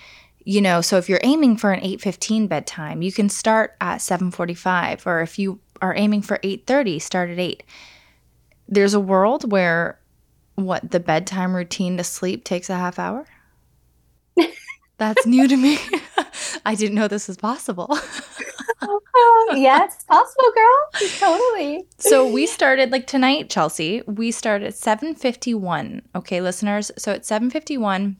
[0.44, 5.07] you know, so if you're aiming for an 8:15 bedtime, you can start at 7:45
[5.07, 7.62] or if you are aiming for 8:30, start at 8.
[8.68, 10.00] There's a world where
[10.54, 13.26] what the bedtime routine to sleep takes a half hour?
[14.98, 15.78] That's new to me.
[16.64, 17.88] I didn't know this was possible.
[18.82, 21.10] Oh, yes, possible, girl.
[21.18, 21.84] Totally.
[21.98, 24.02] So we started like tonight, Chelsea.
[24.06, 26.02] We started at 7:51.
[26.14, 26.90] Okay, listeners.
[26.98, 28.16] So at 7:51,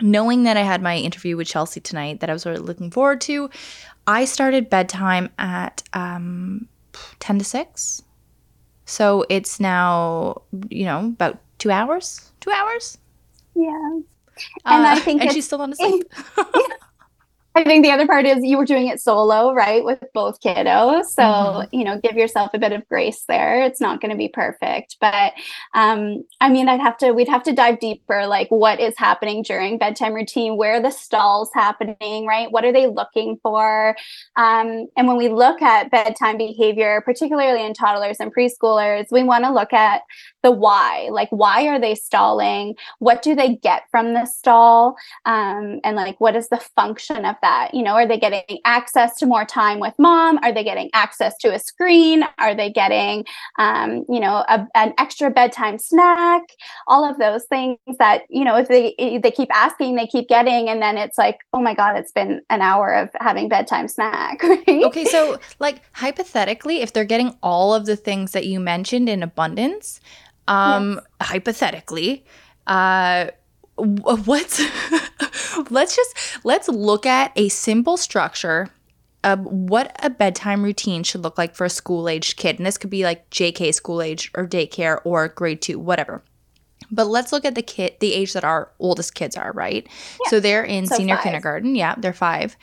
[0.00, 3.20] knowing that I had my interview with Chelsea tonight that I was really looking forward
[3.22, 3.50] to,
[4.06, 6.68] I started bedtime at um
[7.20, 8.02] 10 to 6.
[8.86, 12.30] So it's now, you know, about 2 hours.
[12.40, 12.98] 2 hours?
[13.54, 13.70] Yeah.
[14.64, 16.04] And I Uh, think and she's still on asleep.
[17.58, 21.06] I think the other part is you were doing it solo, right, with both kiddos.
[21.06, 21.68] So, Mhm.
[21.72, 23.62] you know, give yourself a bit of grace there.
[23.62, 25.32] It's not going to be perfect, but
[25.74, 29.42] um I mean, I'd have to we'd have to dive deeper like what is happening
[29.42, 32.50] during bedtime routine, where are the stalls happening, right?
[32.52, 33.96] What are they looking for?
[34.36, 39.44] Um and when we look at bedtime behavior, particularly in toddlers and preschoolers, we want
[39.44, 40.02] to look at
[40.44, 41.08] the why.
[41.10, 42.76] Like why are they stalling?
[43.00, 44.94] What do they get from the stall?
[45.26, 49.16] um, and like what is the function of that you know are they getting access
[49.18, 50.38] to more time with mom?
[50.42, 52.24] Are they getting access to a screen?
[52.38, 53.24] Are they getting
[53.58, 56.42] um, you know a, an extra bedtime snack?
[56.86, 60.28] All of those things that you know if they if they keep asking they keep
[60.28, 63.88] getting and then it's like oh my god it's been an hour of having bedtime
[63.88, 64.84] snack right?
[64.84, 69.22] Okay, so like hypothetically, if they're getting all of the things that you mentioned in
[69.22, 70.00] abundance,
[70.46, 72.24] um, hypothetically,
[72.66, 73.28] uh,
[74.24, 74.60] what's
[75.70, 78.68] let's just let's look at a simple structure
[79.24, 82.78] of what a bedtime routine should look like for a school aged kid, and this
[82.78, 86.22] could be like JK school age or daycare or grade two, whatever.
[86.90, 89.86] But let's look at the kid, the age that our oldest kids are, right?
[90.24, 90.30] Yeah.
[90.30, 91.24] So they're in So senior five.
[91.24, 91.74] kindergarten.
[91.74, 92.56] Yeah, they're five.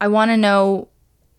[0.00, 0.88] I want to know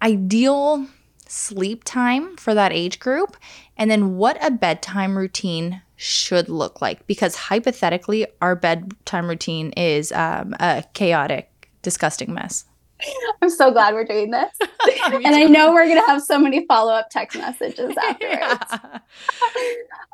[0.01, 0.85] ideal
[1.27, 3.37] sleep time for that age group
[3.77, 10.11] and then what a bedtime routine should look like because hypothetically our bedtime routine is
[10.11, 12.65] um, a chaotic disgusting mess
[13.41, 14.51] i'm so glad we're doing this
[15.13, 18.99] and i know we're going to have so many follow-up text messages afterwards Yeah.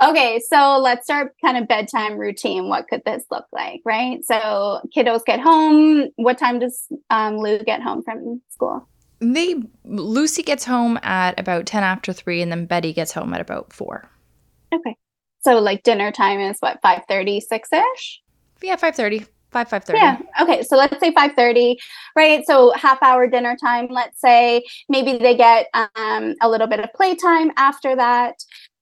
[0.09, 2.69] Okay, so let's start kind of bedtime routine.
[2.69, 4.23] What could this look like, right?
[4.23, 6.09] So kiddos get home.
[6.17, 8.87] What time does um, Lou get home from school?
[9.19, 13.41] they lucy gets home at about 10 after 3 and then betty gets home at
[13.41, 14.09] about 4
[14.73, 14.95] Okay,
[15.39, 18.17] so like dinner time is what 5:30, 6ish.
[18.61, 20.17] yeah 5.30 5 5.30 Yeah.
[20.41, 21.77] Okay, so let's say 5:30,
[22.15, 22.45] right?
[22.45, 23.87] So half hour dinner time.
[23.89, 28.35] Let's say maybe they get um, a little bit of playtime after that.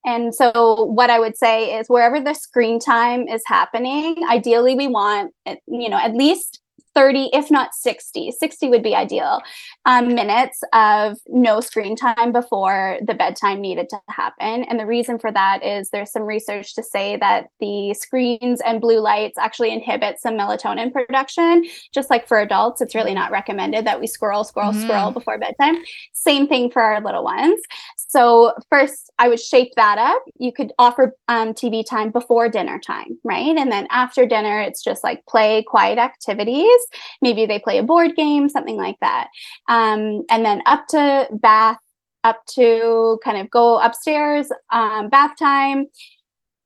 [0.06, 4.88] And so, what I would say is wherever the screen time is happening, ideally we
[4.88, 6.62] want, uh, you know, at least
[6.96, 9.42] 30, if not 60, 60 would be ideal
[9.86, 14.64] um, minutes of no screen time before the bedtime needed to happen.
[14.64, 18.80] And the reason for that is there's some research to say that the screens and
[18.80, 21.66] blue lights actually inhibit some melatonin production.
[21.94, 24.82] Just like for adults, it's really not recommended that we scroll, scroll, mm.
[24.84, 25.76] scroll before bedtime.
[26.14, 27.62] Same thing for our little ones.
[28.08, 30.24] So, first, I would shape that up.
[30.38, 33.56] You could offer um, TV time before dinner time, right?
[33.58, 36.85] And then after dinner, it's just like play quiet activities.
[37.22, 39.28] Maybe they play a board game, something like that.
[39.68, 41.78] Um, and then up to bath,
[42.24, 45.88] up to kind of go upstairs, um, bath time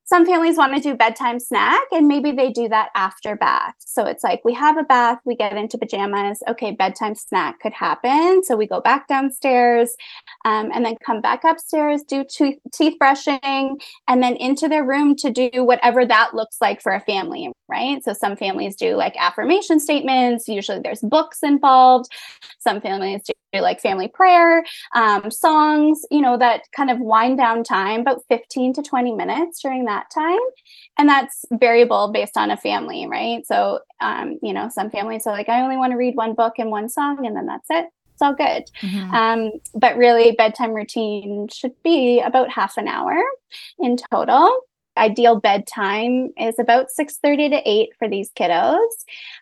[0.10, 3.76] some families want to do bedtime snack and maybe they do that after bath.
[3.78, 6.42] So it's like we have a bath, we get into pajamas.
[6.48, 8.44] Okay, bedtime snack could happen.
[8.44, 9.96] So we go back downstairs
[10.46, 13.78] um, and then come back upstairs, do tooth, teeth brushing,
[14.08, 18.04] and then into their room to do whatever that looks like for a family, right?
[18.04, 20.48] So some families do like affirmation statements.
[20.48, 22.12] Usually there's books involved.
[22.60, 27.64] Some families do like family prayer, um, songs, you know, that kind of wind down
[27.64, 30.40] time, about 15 to 20 minutes during that time.
[30.98, 33.46] And that's variable based on a family, right?
[33.48, 36.54] So, um, you know, some families are like, I only want to read one book
[36.58, 37.88] and one song, and then that's it.
[38.14, 38.70] It's all good.
[38.82, 39.14] Mm-hmm.
[39.14, 43.16] Um, but really, bedtime routine should be about half an hour
[43.80, 44.60] in total
[45.00, 48.78] ideal bedtime is about 6.30 to 8 for these kiddos.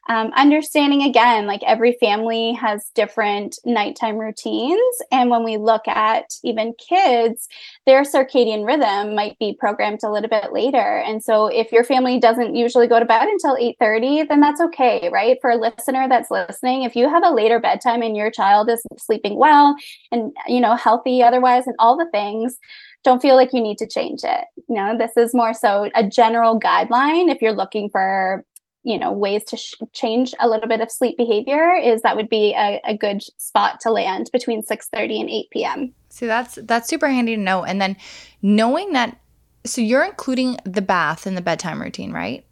[0.09, 4.97] Um, understanding again like every family has different nighttime routines.
[5.11, 7.47] And when we look at even kids
[7.85, 10.97] their circadian rhythm might be programmed a little bit later.
[10.99, 15.09] And so if your family doesn't usually go to bed until 8.30 then that's okay
[15.11, 15.37] right?
[15.41, 18.85] For a listener that's listening if you have a later bedtime and your child is
[18.97, 19.75] sleeping well
[20.11, 22.59] and you know healthy otherwise and all the things
[23.07, 24.45] don't feel like you need to change it.
[24.67, 28.45] You know, this is more so a general guideline if you're looking for
[28.83, 32.29] you know ways to sh- change a little bit of sleep behavior is that would
[32.29, 36.87] be a, a good spot to land between 6.30 and 8 p.m see that's that's
[36.87, 37.97] super handy to know and then
[38.41, 39.19] knowing that
[39.65, 42.45] so you're including the bath in the bedtime routine right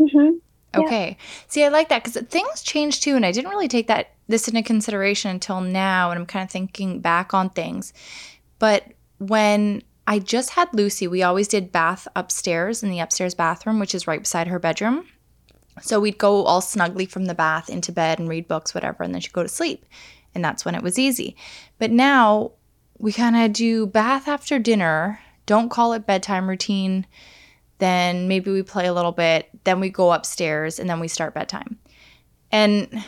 [0.00, 0.36] mm-hmm.
[0.80, 1.24] okay yeah.
[1.48, 4.48] see i like that because things change too and i didn't really take that this
[4.48, 7.92] into consideration until now and i'm kind of thinking back on things
[8.58, 8.84] but
[9.18, 13.94] when I just had Lucy, we always did bath upstairs in the upstairs bathroom, which
[13.94, 15.06] is right beside her bedroom.
[15.82, 19.12] So we'd go all snugly from the bath into bed and read books, whatever, and
[19.12, 19.84] then she'd go to sleep.
[20.34, 21.36] And that's when it was easy.
[21.78, 22.52] But now
[22.98, 27.06] we kind of do bath after dinner, don't call it bedtime routine.
[27.78, 31.34] Then maybe we play a little bit, then we go upstairs, and then we start
[31.34, 31.78] bedtime.
[32.50, 33.04] And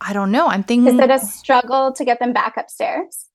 [0.00, 0.48] I don't know.
[0.48, 0.94] I'm thinking.
[0.94, 3.28] Is it a struggle to get them back upstairs?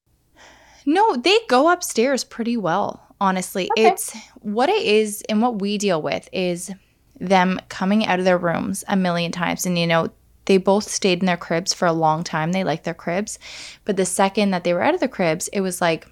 [0.88, 3.70] No, they go upstairs pretty well, honestly.
[3.78, 3.90] Okay.
[3.90, 6.72] It's what it is and what we deal with is
[7.20, 9.66] them coming out of their rooms a million times.
[9.66, 10.10] And, you know,
[10.46, 12.54] they both stayed in their cribs for a long time.
[12.54, 13.38] They like their cribs.
[13.84, 16.08] But the second that they were out of the cribs, it was like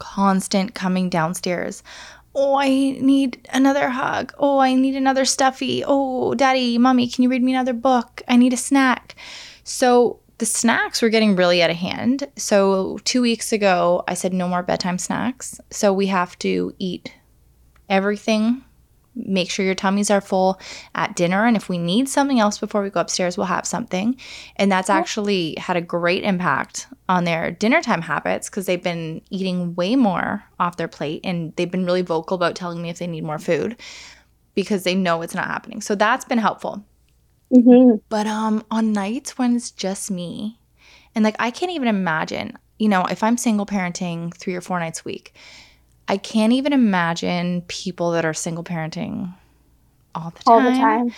[0.00, 1.84] constant coming downstairs.
[2.34, 4.34] Oh, I need another hug.
[4.36, 5.84] Oh, I need another stuffy.
[5.86, 8.20] Oh, daddy, mommy, can you read me another book?
[8.26, 9.14] I need a snack.
[9.62, 12.28] So the snacks were getting really out of hand.
[12.36, 15.60] So, two weeks ago, I said no more bedtime snacks.
[15.70, 17.14] So, we have to eat
[17.88, 18.62] everything.
[19.14, 20.60] Make sure your tummies are full
[20.94, 21.46] at dinner.
[21.46, 24.16] And if we need something else before we go upstairs, we'll have something.
[24.56, 29.22] And that's actually had a great impact on their dinner time habits because they've been
[29.30, 31.22] eating way more off their plate.
[31.24, 33.76] And they've been really vocal about telling me if they need more food
[34.54, 35.80] because they know it's not happening.
[35.80, 36.84] So, that's been helpful.
[37.52, 37.96] Mm-hmm.
[38.08, 40.58] But um, on nights when it's just me,
[41.14, 44.78] and like I can't even imagine, you know, if I'm single parenting three or four
[44.78, 45.34] nights a week,
[46.08, 49.34] I can't even imagine people that are single parenting
[50.14, 50.54] all the time.
[50.54, 51.14] All the time.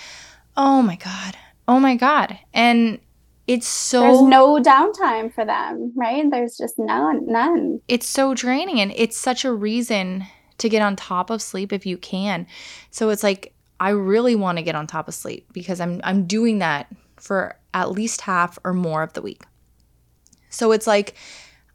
[0.57, 1.37] Oh my god.
[1.67, 2.39] Oh my god.
[2.53, 2.99] And
[3.47, 6.25] it's so There's no downtime for them, right?
[6.31, 7.81] There's just none none.
[7.89, 10.27] It's so draining and it's such a reason
[10.59, 12.47] to get on top of sleep if you can.
[12.91, 16.27] So it's like I really want to get on top of sleep because I'm I'm
[16.27, 19.43] doing that for at least half or more of the week.
[20.51, 21.15] So it's like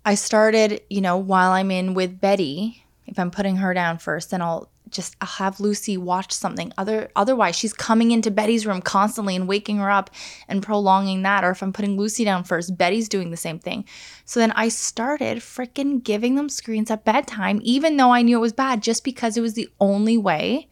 [0.05, 4.31] I started, you know, while I'm in with Betty, if I'm putting her down first,
[4.31, 6.73] then I'll just I'll have Lucy watch something.
[6.77, 10.09] Other otherwise she's coming into Betty's room constantly and waking her up
[10.47, 11.43] and prolonging that.
[11.43, 13.85] Or if I'm putting Lucy down first, Betty's doing the same thing.
[14.25, 18.41] So then I started freaking giving them screens at bedtime, even though I knew it
[18.41, 20.69] was bad, just because it was the only way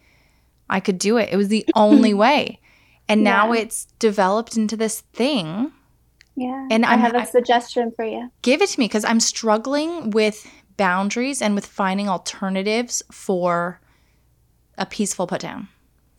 [0.72, 1.30] I could do it.
[1.32, 2.60] It was the only way.
[3.08, 3.62] And now yeah.
[3.62, 5.72] it's developed into this thing.
[6.36, 6.68] Yeah.
[6.72, 8.32] And I have a suggestion for you.
[8.42, 13.82] Give it to me because I'm struggling with boundaries and with finding alternatives for
[14.78, 15.68] a peaceful put down.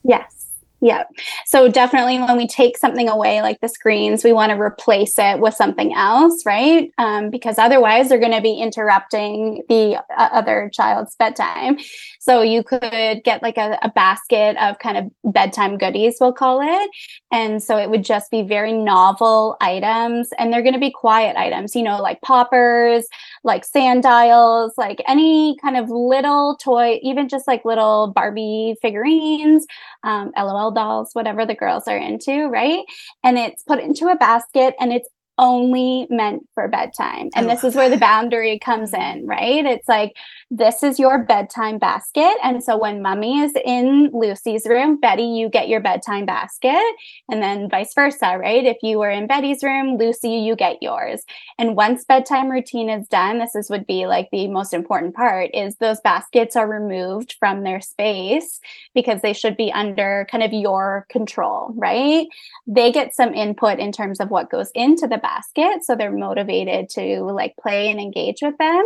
[0.05, 0.43] Yes.
[0.83, 1.05] Yeah.
[1.47, 5.39] So definitely when we take something away like the screens, we want to replace it
[5.39, 6.91] with something else, right?
[6.99, 11.79] Um, because otherwise they're going to be interrupting the uh, other child's bedtime.
[12.23, 16.61] So you could get like a, a basket of kind of bedtime goodies, we'll call
[16.63, 16.91] it.
[17.33, 21.37] And so it would just be very novel items and they're going to be quiet
[21.37, 23.09] items, you know, like poppers,
[23.43, 29.67] like sand dials, like any kind of little toy, even just like little Barbie figurines,
[30.05, 32.85] um, LOL dolls, whatever the girls are into, right?
[33.25, 35.09] And it's put into a basket and it's
[35.39, 37.31] only meant for bedtime.
[37.35, 39.65] And this is where the boundary comes in, right?
[39.65, 40.17] It's like,
[40.55, 42.37] this is your bedtime basket.
[42.43, 46.95] And so when mommy is in Lucy's room, Betty, you get your bedtime basket.
[47.31, 48.63] And then vice versa, right?
[48.63, 51.23] If you were in Betty's room, Lucy, you get yours.
[51.59, 55.49] And once bedtime routine is done, this is would be like the most important part
[55.55, 58.61] is those baskets are removed from their space
[58.95, 62.27] because they should be under kind of your control, right?
[62.67, 65.83] They get some input in terms of what goes into the basket.
[65.83, 68.83] So they're motivated to like play and engage with them.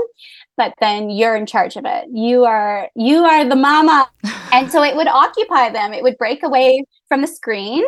[0.57, 2.09] But then you're in charge of it.
[2.13, 4.09] You are you are the mama.
[4.53, 5.93] and so it would occupy them.
[5.93, 7.85] It would break away from the screen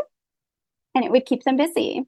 [0.94, 2.06] and it would keep them busy.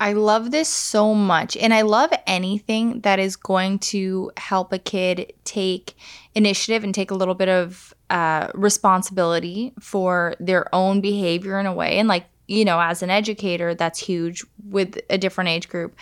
[0.00, 1.56] I love this so much.
[1.56, 5.94] And I love anything that is going to help a kid take
[6.36, 11.74] initiative and take a little bit of uh, responsibility for their own behavior in a
[11.74, 11.98] way.
[11.98, 15.94] And like you know, as an educator, that's huge with a different age group.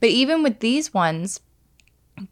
[0.00, 1.40] But even with these ones,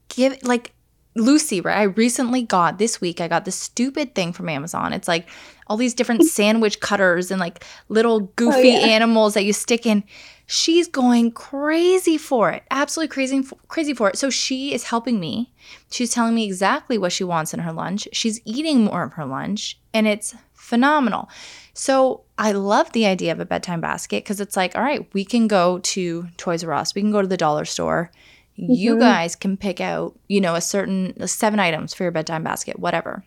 [0.08, 0.74] give like
[1.14, 1.78] Lucy, right?
[1.78, 4.92] I recently got this week, I got this stupid thing from Amazon.
[4.92, 5.28] It's like
[5.66, 8.86] all these different sandwich cutters and like little oh, goofy oh, yeah.
[8.86, 10.04] animals that you stick in.
[10.46, 12.62] She's going crazy for it.
[12.70, 14.18] Absolutely crazy crazy for it.
[14.18, 15.52] So she is helping me.
[15.90, 18.08] She's telling me exactly what she wants in her lunch.
[18.12, 21.28] She's eating more of her lunch and it's phenomenal.
[21.74, 25.24] So I love the idea of a bedtime basket because it's like, all right, we
[25.24, 28.10] can go to Toys R Us, we can go to the dollar store.
[28.58, 28.72] Mm-hmm.
[28.72, 32.78] You guys can pick out, you know, a certain seven items for your bedtime basket,
[32.78, 33.24] whatever.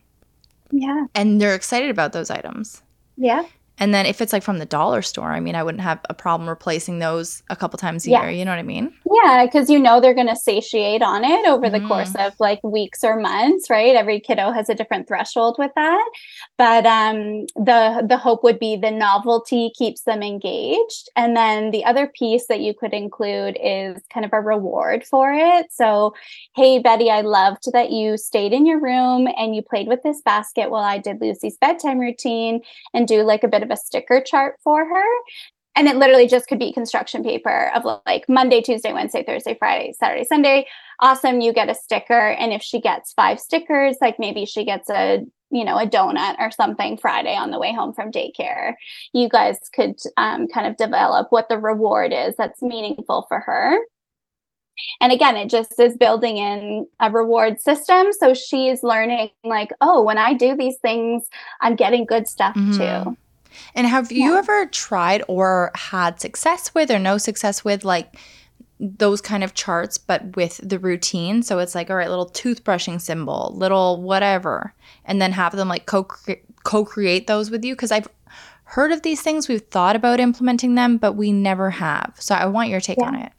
[0.72, 1.06] Yeah.
[1.16, 2.82] And they're excited about those items.
[3.18, 3.44] Yeah.
[3.78, 6.14] And then if it's like from the dollar store, I mean, I wouldn't have a
[6.14, 8.22] problem replacing those a couple times a yeah.
[8.22, 8.32] year.
[8.32, 8.94] You know what I mean?
[9.12, 11.88] Yeah, because you know they're going to satiate on it over the mm.
[11.88, 13.96] course of like weeks or months, right?
[13.96, 16.10] Every kiddo has a different threshold with that,
[16.58, 21.84] but um, the the hope would be the novelty keeps them engaged, and then the
[21.84, 25.68] other piece that you could include is kind of a reward for it.
[25.72, 26.14] So,
[26.56, 30.22] hey Betty, I loved that you stayed in your room and you played with this
[30.22, 32.62] basket while I did Lucy's bedtime routine,
[32.94, 35.06] and do like a bit of a sticker chart for her
[35.76, 39.94] and it literally just could be construction paper of like Monday, Tuesday, Wednesday, Thursday, Friday,
[40.00, 40.68] Saturday, Sunday.
[41.02, 42.30] Awesome, you get a sticker.
[42.30, 45.26] And if she gets five stickers, like maybe she gets a
[45.56, 48.74] you know a donut or something Friday on the way home from daycare.
[49.14, 53.78] You guys could um, kind of develop what the reward is that's meaningful for her.
[55.00, 58.08] And again, it just is building in a reward system.
[58.12, 61.30] So she's learning, like, oh, when I do these things,
[61.62, 63.06] I'm getting good stuff mm-hmm.
[63.06, 63.18] too.
[63.74, 64.40] And have you yeah.
[64.40, 68.18] ever tried or had success with or no success with like
[68.80, 71.44] those kind of charts, but with the routine?
[71.44, 74.74] So it's like, all right, little toothbrushing symbol, little whatever,
[75.06, 76.08] and then have them like co
[76.64, 77.76] co create those with you?
[77.76, 78.08] Because I've
[78.66, 82.16] heard of these things, we've thought about implementing them, but we never have.
[82.20, 83.08] So I want your take yeah.
[83.08, 83.32] on it.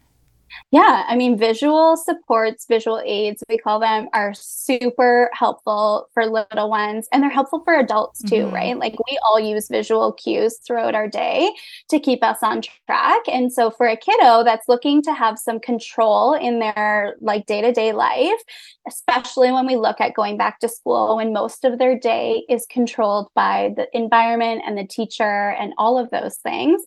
[0.72, 6.68] Yeah, I mean, visual supports, visual aids, we call them, are super helpful for little
[6.68, 8.54] ones and they're helpful for adults too, mm-hmm.
[8.54, 8.76] right?
[8.76, 11.52] Like we all use visual cues throughout our day
[11.88, 13.20] to keep us on track.
[13.28, 17.60] And so for a kiddo that's looking to have some control in their like day
[17.60, 18.42] to day life,
[18.88, 22.66] especially when we look at going back to school when most of their day is
[22.68, 26.82] controlled by the environment and the teacher and all of those things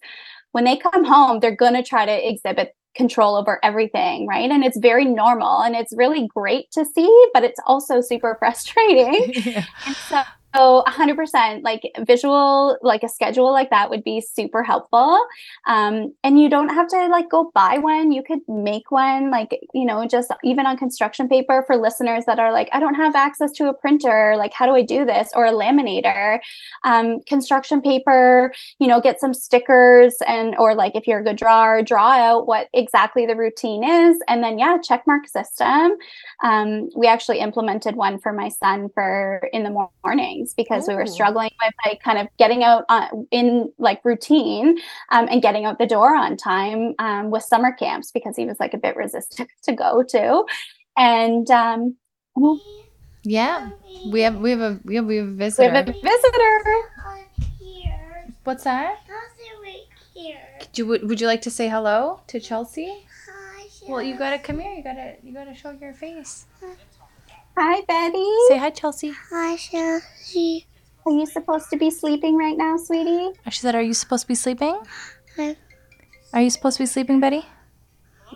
[0.51, 4.49] when they come home, they're going to try to exhibit control over everything, right?
[4.49, 9.33] And it's very normal and it's really great to see, but it's also super frustrating.
[9.45, 9.65] yeah.
[9.85, 10.21] And so
[10.56, 15.20] so 100% like visual, like a schedule like that would be super helpful.
[15.68, 18.12] Um, and you don't have to like go buy one.
[18.12, 22.39] You could make one, like, you know, just even on construction paper for listeners that
[22.39, 24.36] are like, I don't have access to a printer.
[24.38, 25.30] Like, how do I do this?
[25.36, 26.39] Or a laminator.
[26.84, 31.38] Um, construction paper, you know, get some stickers and, or like if you're a good
[31.38, 34.18] drawer, draw out what exactly the routine is.
[34.28, 35.91] And then, yeah, check mark system.
[36.43, 40.91] Um, we actually implemented one for my son for in the morning things because Ooh.
[40.91, 44.77] we were struggling with like kind of getting out on, in like routine
[45.09, 48.59] um, and getting out the door on time um, with summer camps because he was
[48.59, 50.45] like a bit resistant to go to.
[50.97, 51.95] And um,
[53.23, 53.71] yeah,
[54.07, 55.69] we have we have a we have, we have a visitor.
[55.69, 56.63] We have a visitor.
[58.43, 58.99] What's that?
[60.13, 60.39] here.
[60.73, 63.05] Do you, would you like to say hello to Chelsea?
[63.27, 64.73] Hi, Well, you gotta come here.
[64.73, 66.45] You gotta you gotta show your face.
[67.62, 68.26] Hi, Betty.
[68.47, 69.12] Say hi, Chelsea.
[69.32, 70.66] Hi, Chelsea.
[71.05, 73.32] Are you supposed to be sleeping right now, sweetie?
[73.49, 74.80] She said, "Are you supposed to be sleeping?
[75.36, 75.57] Hi.
[76.32, 77.43] Are you supposed to be sleeping, Betty?"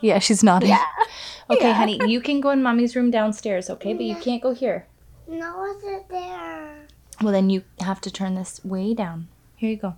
[0.01, 0.69] Yeah, she's nodding.
[0.75, 0.83] Yeah.
[1.49, 1.73] Okay, Yeah.
[1.73, 3.93] honey, you can go in mommy's room downstairs, okay?
[3.93, 4.87] But you can't go here.
[5.27, 6.87] No, is it there?
[7.21, 9.27] Well, then you have to turn this way down.
[9.55, 9.95] Here you go.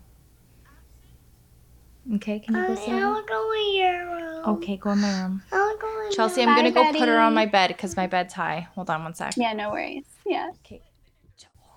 [2.13, 3.13] Okay, can you go um, sit down?
[3.13, 4.45] want to go in your room.
[4.57, 5.41] Okay, go in my room.
[5.51, 7.47] I want to go in Chelsea, your I'm gonna Bye, go put her on my
[7.47, 8.67] bed because my bed's high.
[8.75, 9.33] Hold on one sec.
[9.37, 10.05] Yeah, no worries.
[10.25, 10.51] Yeah.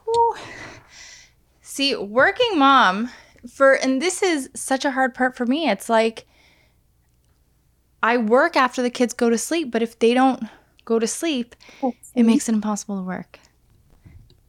[0.04, 0.34] Whew.
[1.62, 3.10] See, working mom
[3.50, 5.68] for and this is such a hard part for me.
[5.68, 6.26] It's like
[8.02, 10.44] I work after the kids go to sleep, but if they don't
[10.84, 11.56] go to sleep,
[12.14, 13.38] it makes it impossible to work.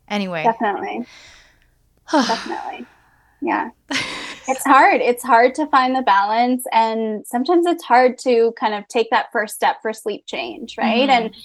[0.08, 1.06] Anyway, Definitely.
[2.12, 2.86] Definitely.
[3.42, 3.70] Yeah.
[4.50, 5.02] It's hard.
[5.02, 6.64] It's hard to find the balance.
[6.72, 11.08] And sometimes it's hard to kind of take that first step for sleep change, right?
[11.10, 11.14] Mhm.
[11.14, 11.36] And,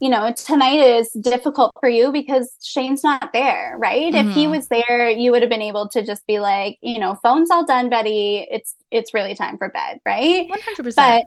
[0.00, 4.14] you know, tonight is difficult for you because Shane's not there, right?
[4.14, 4.50] If he Mhm.
[4.50, 7.64] was there, you would have been able to just be like, you know, phone's all
[7.64, 8.46] done, Betty.
[8.50, 10.48] It's it's really time for bed, right?
[10.48, 10.96] 100%.
[10.96, 11.24] But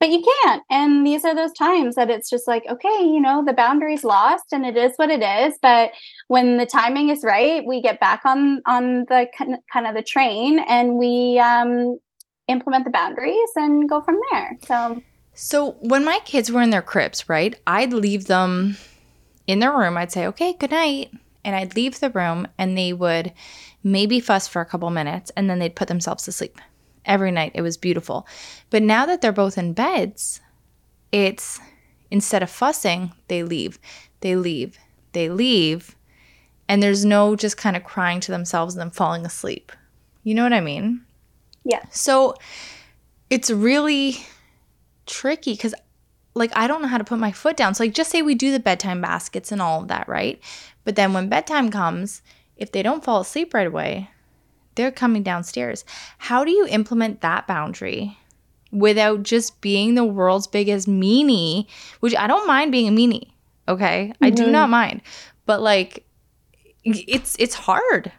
[0.00, 0.62] but you can't.
[0.70, 4.44] And these are those times that it's just like, okay, you know, the boundary's lost
[4.52, 5.58] and it is what it is.
[5.62, 5.92] But
[6.28, 10.02] when the timing is right, we get back on on the kin- kind of the
[10.02, 11.98] train and we um
[12.48, 14.58] implement the boundaries and go from there.
[14.66, 15.02] So
[15.34, 18.76] So when my kids were in their cribs, right, I'd leave them
[19.46, 19.96] in their room.
[19.96, 21.10] I'd say, okay, good night.
[21.44, 23.32] And I'd leave the room and they would
[23.82, 26.58] maybe fuss for a couple minutes and then they'd put themselves to sleep.
[27.06, 27.52] Every night.
[27.54, 28.26] It was beautiful.
[28.70, 30.40] But now that they're both in beds,
[31.12, 31.60] it's
[32.10, 33.78] instead of fussing, they leave,
[34.20, 34.78] they leave,
[35.12, 35.96] they leave.
[36.68, 39.70] And there's no just kind of crying to themselves and then falling asleep.
[40.22, 41.02] You know what I mean?
[41.64, 41.82] Yeah.
[41.90, 42.34] So
[43.30, 44.24] it's really
[45.06, 45.74] tricky because
[46.34, 47.74] like I don't know how to put my foot down.
[47.74, 50.40] So like just say we do the bedtime baskets and all of that, right?
[50.84, 52.22] But then when bedtime comes,
[52.56, 54.10] if they don't fall asleep right away,
[54.74, 55.84] they're coming downstairs.
[56.18, 58.16] How do you implement that boundary
[58.72, 61.66] without just being the world's biggest meanie,
[62.00, 63.28] which I don't mind being a meanie,
[63.68, 64.12] okay?
[64.20, 64.52] I do Mhm.
[64.52, 65.00] not mind.
[65.46, 66.04] But like
[66.84, 68.12] it's it's hard.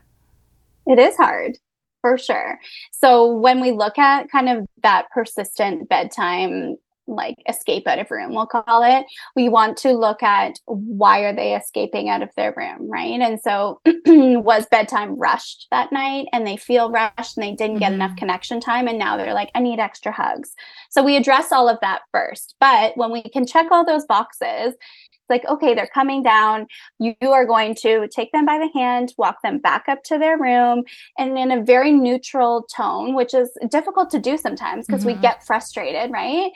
[0.88, 1.58] It is hard
[2.02, 2.60] for sure.
[2.92, 6.78] So when we look at kind of that persistent bedtime
[7.08, 11.36] like escape out of room we'll call it we want to look at why are
[11.36, 16.46] they escaping out of their room right and so was bedtime rushed that night and
[16.48, 18.18] they feel rushed and they didn't get enough Mhm.
[18.18, 20.54] connection time and now they're like i need extra hugs
[20.90, 24.74] so we address all of that first but when we can check all those boxes
[24.74, 26.68] it's like okay they're coming down
[27.00, 30.38] you are going to take them by the hand walk them back up to their
[30.38, 30.84] room
[31.18, 35.22] and in a very neutral tone, which is difficult to do sometimes because we Mhm.
[35.22, 36.52] get frustrated, right?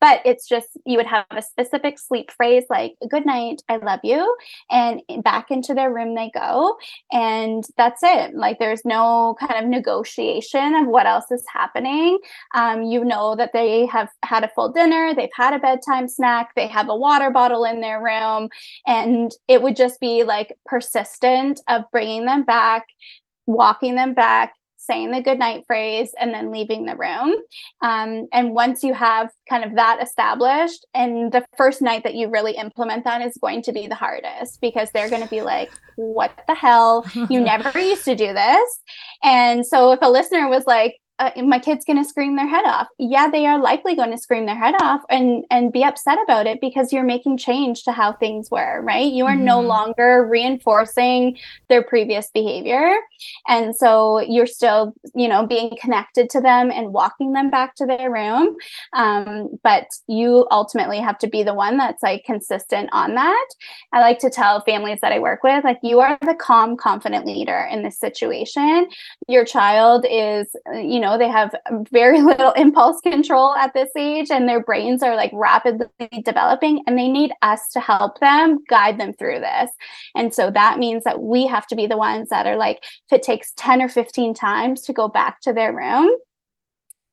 [0.00, 4.00] But it's just you would have a specific sleep phrase like "Good night, I love
[4.02, 4.36] you,"
[4.70, 6.76] and back into their room they go,
[7.12, 8.34] and that's it.
[8.34, 12.18] Like there's no kind of negotiation of what else is happening.
[12.54, 16.50] Um, you know that they have had a full dinner, they've had a bedtime snack,
[16.56, 18.48] they have a water bottle in their room,
[18.86, 22.84] and it would just be like persistent of bringing them back
[23.46, 24.54] walking them back,
[24.86, 27.34] saying the goodnight phrase, and then leaving the room.
[27.82, 32.28] Um, and once you have kind of that established, and the first night that you
[32.28, 35.70] really implement that is going to be the hardest because they're going to be like,
[35.96, 37.06] what the hell?
[37.28, 38.80] You never used to do this.
[39.22, 42.64] And so if a listener was like, uh, my kid's going to scream their head
[42.66, 42.88] off.
[42.98, 46.46] Yeah, they are likely going to scream their head off and and be upset about
[46.46, 49.10] it because you're making change to how things were, right?
[49.10, 49.66] You are no Mhm.
[49.66, 51.38] longer reinforcing
[51.68, 52.96] their previous behavior.
[53.48, 57.86] And so you're still, you know, being connected to them and walking them back to
[57.86, 58.56] their room.
[58.92, 63.46] Um, but you ultimately have to be the one that's like consistent on that.
[63.92, 67.26] I like to tell families that I work with, like, you are the calm, confident
[67.26, 68.88] leader in this situation.
[69.28, 71.54] Your child is, you know, they have
[71.90, 75.88] very little impulse control at this age and their brains are like rapidly
[76.24, 79.70] developing and they need us to help them guide them through this.
[80.14, 82.78] And so that means that we have to be the ones that are like,
[83.10, 86.10] if it takes 10 or 15 times to go back to their room,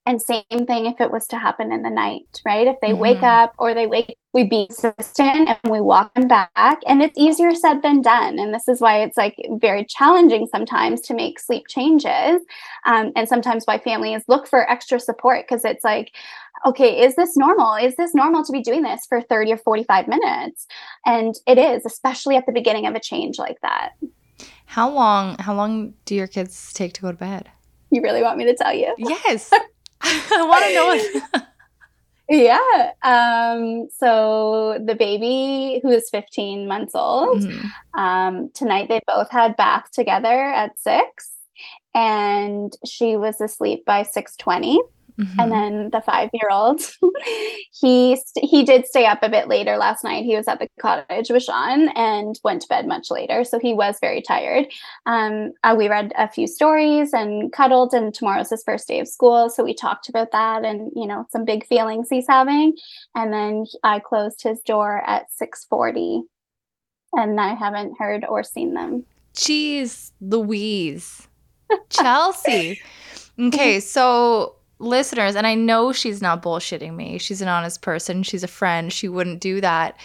[0.06, 2.68] and same thing if it was to happen in the night, right?
[2.68, 3.44] If they wake Mhm.
[3.44, 6.82] up or they wake, we be consistent and we walk them back.
[6.86, 8.38] And it's easier said than done.
[8.38, 12.42] And this is why it's like very challenging sometimes to make sleep changes.
[12.86, 16.12] Um, and sometimes why families look for extra support because it's like,
[16.66, 17.76] okay, is this normal?
[17.76, 20.68] Is this normal to be doing this for 30 or 45 minutes?
[21.06, 23.92] And it is, especially at the beginning of a change like that.
[24.66, 27.50] How long how long do your kids take to go to bed?
[27.92, 28.94] You really want me to tell you?
[28.98, 29.52] Yes.
[30.32, 30.88] I want to know.
[30.88, 31.44] What-
[32.30, 32.92] Yeah.
[33.04, 37.70] Um, so the baby who is 15 months old, Mhm.
[37.98, 41.32] um, tonight they both had bath together at six
[41.94, 44.82] and she was asleep by 620
[45.20, 45.36] Mhm.
[45.38, 46.82] and then the five-year-old
[47.82, 50.68] he st- he did stay up a bit later last night he was at the
[50.80, 54.66] cottage with sean and went to bed much later so he was very tired
[55.06, 59.08] um, uh, we read a few stories and cuddled and tomorrow's his first day of
[59.08, 62.74] school so we talked about that and you know some big feelings he's having
[63.14, 66.22] and then i closed his door at 6.40
[67.14, 69.06] and i haven't heard or seen them
[69.36, 71.28] Jeez, Louise.
[71.90, 72.80] Chelsea.
[73.40, 77.18] Okay, so listeners, and I know she's not bullshitting me.
[77.18, 78.24] She's an honest person.
[78.24, 78.92] She's a friend.
[78.92, 79.98] She wouldn't do that.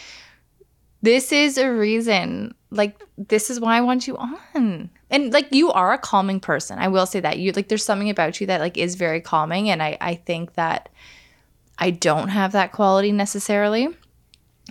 [1.02, 2.54] This is a reason.
[2.70, 4.90] Like, this is why I want you on.
[5.10, 6.78] And like you are a calming person.
[6.78, 7.38] I will say that.
[7.38, 9.70] You like there's something about you that like is very calming.
[9.70, 10.88] And I, I think that
[11.78, 13.88] I don't have that quality necessarily.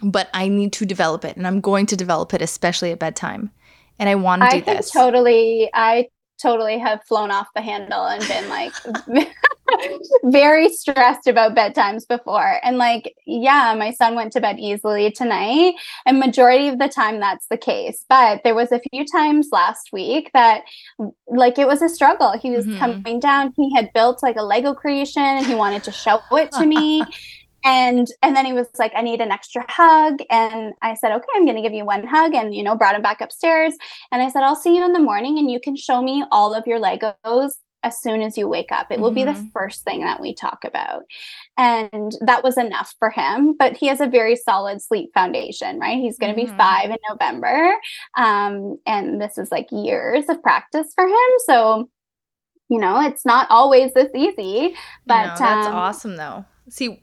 [0.03, 1.37] But I need to develop it.
[1.37, 3.49] And I'm going to develop it, especially at bedtime.
[3.97, 4.91] And I want to do I this.
[4.91, 5.71] totally.
[5.73, 8.73] I totally have flown off the handle and been like
[10.23, 12.59] very stressed about bedtimes before.
[12.63, 17.19] And like, yeah, my son went to bed easily tonight, and majority of the time
[17.19, 18.05] that's the case.
[18.09, 20.63] But there was a few times last week that
[21.27, 22.37] like it was a struggle.
[22.37, 22.79] He was Mhm.
[22.79, 23.53] coming down.
[23.55, 27.05] He had built like a Lego creation, and he wanted to show it to me
[27.63, 31.25] and and then he was like i need an extra hug and i said okay
[31.35, 33.73] i'm going to give you one hug and you know brought him back upstairs
[34.11, 36.53] and i said i'll see you in the morning and you can show me all
[36.53, 37.53] of your legos
[37.87, 39.51] as soon as you wake up it will be the Mhm.
[39.51, 41.03] first thing that we talk about
[41.57, 45.97] and that was enough for him but he has a very solid sleep foundation right
[45.97, 46.45] he's going to Mhm.
[46.47, 47.73] be five in november
[48.17, 51.89] um, and this is like years of practice for him so
[52.69, 54.75] you know it's not always this easy
[55.07, 56.45] but no, that's um, awesome though.
[56.69, 56.99] See,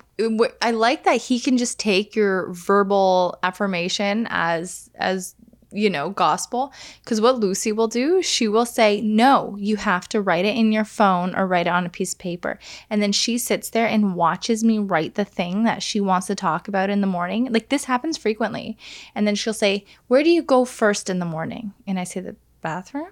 [0.61, 5.35] I like that he can just take your verbal affirmation as as
[5.75, 6.73] you know gospel
[7.03, 10.73] because what lucy will do she will say no you have to write it in
[10.73, 12.59] your phone or write it on a piece of paper.
[12.91, 16.35] And then she sits there and watches me write the thing that she wants to
[16.35, 17.53] talk about in the morning.
[17.53, 18.77] Like this happens frequently.
[19.15, 21.73] And then she'll say where do you go first in the morning?
[21.87, 23.09] And i say the bathroom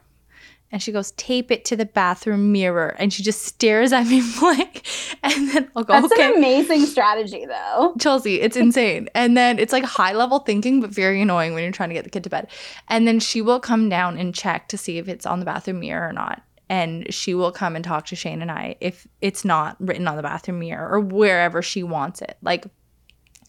[0.73, 4.23] and she goes tape it to the bathroom mirror and she just stares at me
[4.43, 4.85] like
[5.23, 7.95] and then i'll go That's okay an amazing strategy, though.
[7.99, 9.09] Chelsea, it's insane.
[9.15, 12.05] And then it's like high level thinking, but very annoying when you're trying to get
[12.05, 12.49] the kid to bed.
[12.89, 15.81] And then she will come down and check to see if it's on the bathroom
[15.81, 16.43] mirror or not.
[16.69, 20.17] And she will come and talk to Shane and I if it's not written on
[20.17, 22.67] the bathroom mirror or wherever she wants it, like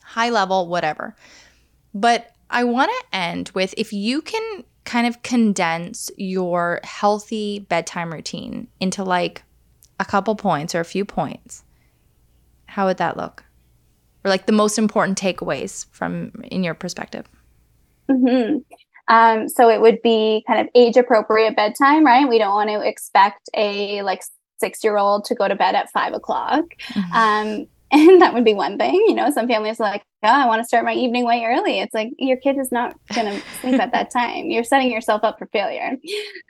[0.04, 1.16] high level, whatever.
[1.94, 8.12] But I want to end with if you can kind of condense your healthy bedtime
[8.12, 9.44] routine into like
[10.00, 11.64] a couple points or a few points,
[12.68, 13.44] how would that look?
[14.24, 17.26] or like the most important takeaways from in your perspective
[18.10, 18.58] hmm
[19.08, 22.28] Um, so it would be kind of age appropriate bedtime, right?
[22.28, 24.24] We don't want to expect a like
[24.60, 26.64] six year old to go to bed at five o'clock.
[27.14, 28.96] Um, and that would be one thing.
[28.96, 31.80] You know, some families are like, oh, I want to start my evening way early.
[31.80, 34.50] It's like your kid is not going to sleep at that time.
[34.50, 35.98] You're setting yourself up for failure.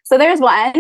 [0.03, 0.73] So there's one.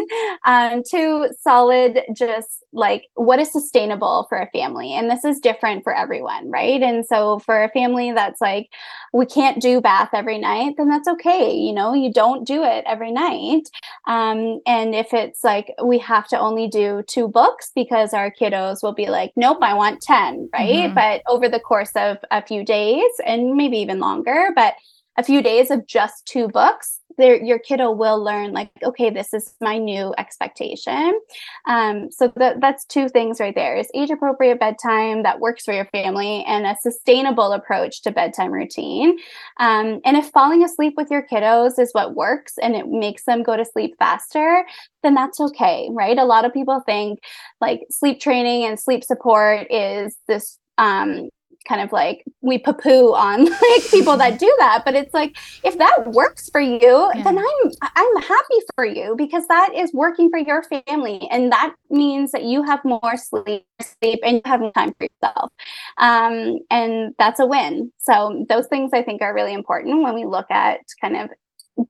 [0.45, 4.93] Um, two, solid, just like what is sustainable for a family.
[4.93, 6.81] And this is different for everyone, right?
[6.81, 8.69] And so for a family that's like,
[9.13, 11.55] we can't do bath every night, then that's okay.
[11.55, 13.69] You know, you don't do it every night.
[14.07, 18.83] Um, and if it's like we have to only do two books because our kiddos
[18.83, 20.89] will be like, nope, I want 10, right?
[20.89, 20.95] Mhm.
[20.95, 22.82] But over the course of a few days
[23.25, 24.75] and maybe even longer, but
[25.17, 29.53] a few days of just two books, your kiddo will learn like, okay, this is
[29.61, 31.19] my new expectation.
[31.67, 35.73] Um, so that that's two things right there: is age appropriate bedtime that works for
[35.73, 39.19] your family, and a sustainable approach to bedtime routine.
[39.59, 43.43] Um, and if falling asleep with your kiddos is what works and it makes them
[43.43, 44.65] go to sleep faster,
[45.03, 46.17] then that's okay, right?
[46.17, 47.19] A lot of people think
[47.61, 51.29] like sleep training and sleep support is this um,
[51.67, 55.77] kind of like we poo on like people that do that, but it's like if
[55.77, 60.39] that works for you, then I'm I'm happy for you because that is working for
[60.39, 64.71] your family, and that means that you have more sleep, sleep, and you have more
[64.73, 65.51] time for yourself,
[65.97, 67.91] um, and that's a win.
[67.99, 71.29] So those things I think are really important when we look at kind of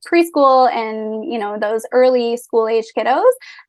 [0.09, 3.21] preschool and you know those early school age kiddos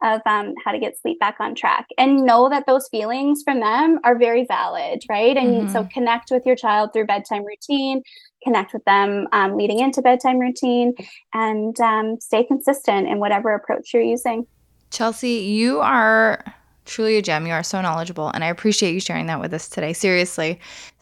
[0.03, 3.61] of um, how to get sleep back on track and know that those feelings from
[3.61, 5.37] them are very valid right?
[5.37, 8.03] And so connect with your child through bedtime routine
[8.45, 10.93] connect with them um, leading into bedtime routine
[11.33, 14.47] and um, stay consistent in whatever approach you're using.
[14.91, 16.45] Chelsea, you are
[16.85, 17.47] truly a gem.
[17.47, 19.93] You are so knowledgeable, and I appreciate you sharing that with us today.
[19.93, 20.61] Seriously,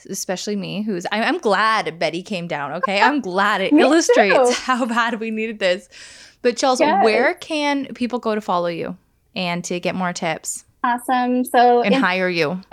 [0.08, 2.72] especially me, who's I, I'm glad Betty came down.
[2.72, 4.62] Okay, I'm glad it illustrates too.
[4.62, 5.88] how bad we needed this.
[6.42, 7.04] But Chelsea, Yes.
[7.04, 8.96] where can people go to follow you
[9.36, 11.44] and to get more tips Awesome.
[11.44, 12.60] So and in- hire you?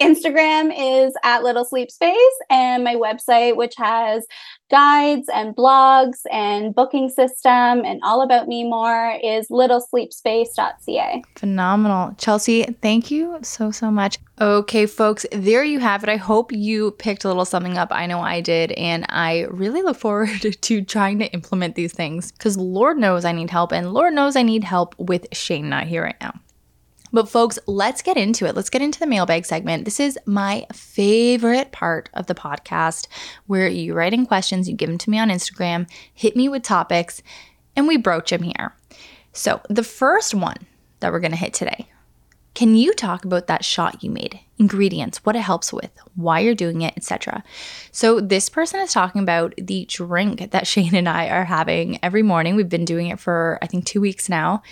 [0.00, 2.16] Instagram is at Little Sleep Space,
[2.50, 4.26] and my website, which has
[4.70, 11.22] guides and blogs and booking system and all about me more, is littlesleepspace.ca.
[11.36, 12.14] Phenomenal.
[12.18, 14.18] Chelsea, thank you so, so much.
[14.40, 16.08] Okay, folks, there you have it.
[16.08, 17.88] I hope you picked a little something up.
[17.90, 18.72] I know I did.
[18.72, 20.30] And I really look forward
[20.60, 23.72] to trying to implement these things because Lord knows I need help.
[23.72, 26.34] And Lord knows I need help with Shane not here right now.
[27.12, 28.54] But, folks, let's get into it.
[28.54, 29.84] Let's get into the mailbag segment.
[29.84, 33.06] This is my favorite part of the podcast
[33.46, 36.62] where you write in questions, you give them to me on Instagram, hit me with
[36.62, 37.22] topics,
[37.76, 38.74] and we broach them here.
[39.32, 40.66] So, the first one
[41.00, 41.88] that we're going to hit today
[42.58, 44.40] can you talk about that shot you made?
[44.58, 47.44] Ingredients, what it helps with, why you're doing it, etc.
[47.92, 52.24] So this person is talking about the drink that Shane and I are having every
[52.24, 52.56] morning.
[52.56, 54.64] We've been doing it for I think 2 weeks now.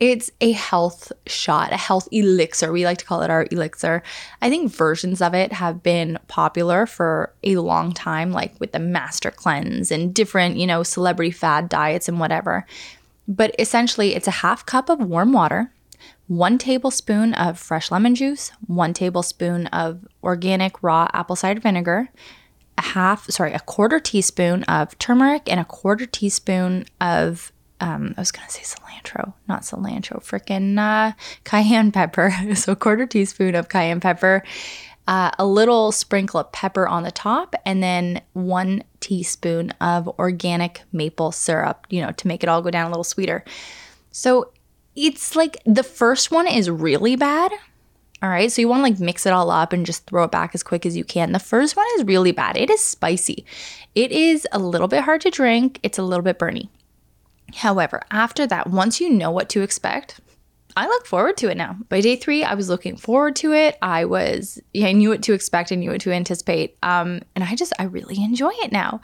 [0.00, 2.72] It's a health shot, a health elixir.
[2.72, 4.02] We like to call it our elixir.
[4.40, 8.80] I think versions of it have been popular for a long time, like with the
[8.80, 12.66] master cleanse and different, you know, celebrity fad diets and whatever.
[13.28, 15.72] But essentially, it's a half cup of warm water,
[16.26, 22.08] one tablespoon of fresh lemon juice, one tablespoon of organic raw apple cider vinegar,
[22.78, 27.52] a half, sorry, a quarter teaspoon of turmeric, and a quarter teaspoon of,
[27.82, 32.32] um, I was gonna say cilantro, not cilantro, freaking uh, cayenne pepper.
[32.54, 34.44] so a quarter teaspoon of cayenne pepper,
[35.08, 40.82] uh, a little sprinkle of pepper on the top, and then one teaspoon of organic
[40.92, 43.44] maple syrup, you know, to make it all go down a little sweeter.
[44.12, 44.52] So
[44.94, 47.50] it's like the first one is really bad.
[48.22, 48.52] All right.
[48.52, 50.62] So you want to like mix it all up and just throw it back as
[50.62, 51.32] quick as you can.
[51.32, 52.56] The first one is really bad.
[52.56, 53.44] It is spicy.
[53.96, 55.80] It is a little bit hard to drink.
[55.82, 56.68] It's a little bit burny.
[57.54, 60.20] However, after that, once you know what to expect,
[60.76, 61.76] I look forward to it now.
[61.88, 63.76] By day three, I was looking forward to it.
[63.82, 65.70] I was, yeah, I knew what to expect.
[65.70, 66.76] and knew what to anticipate.
[66.82, 69.00] Um, and I just, I really enjoy it now.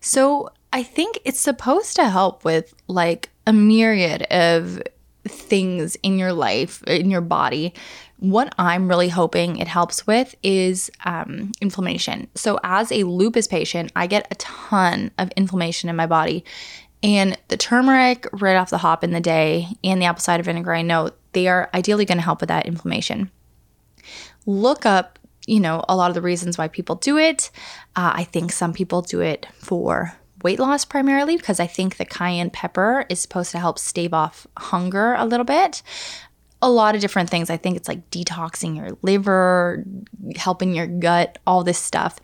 [0.00, 4.82] So I think it's supposed to help with like a myriad of
[5.24, 7.74] things in your life, in your body.
[8.18, 12.28] What I'm really hoping it helps with is um, inflammation.
[12.34, 16.44] So, as a lupus patient, I get a ton of inflammation in my body.
[17.02, 20.72] And the turmeric right off the hop in the day and the apple cider vinegar,
[20.72, 23.30] I know they are ideally going to help with that inflammation.
[24.46, 27.50] Look up, you know, a lot of the reasons why people do it.
[27.96, 32.04] Uh, I think some people do it for weight loss primarily because I think the
[32.04, 35.82] cayenne pepper is supposed to help stave off hunger a little bit.
[36.60, 37.50] A lot of different things.
[37.50, 39.84] I think it's like detoxing your liver,
[40.36, 42.20] helping your gut, all this stuff.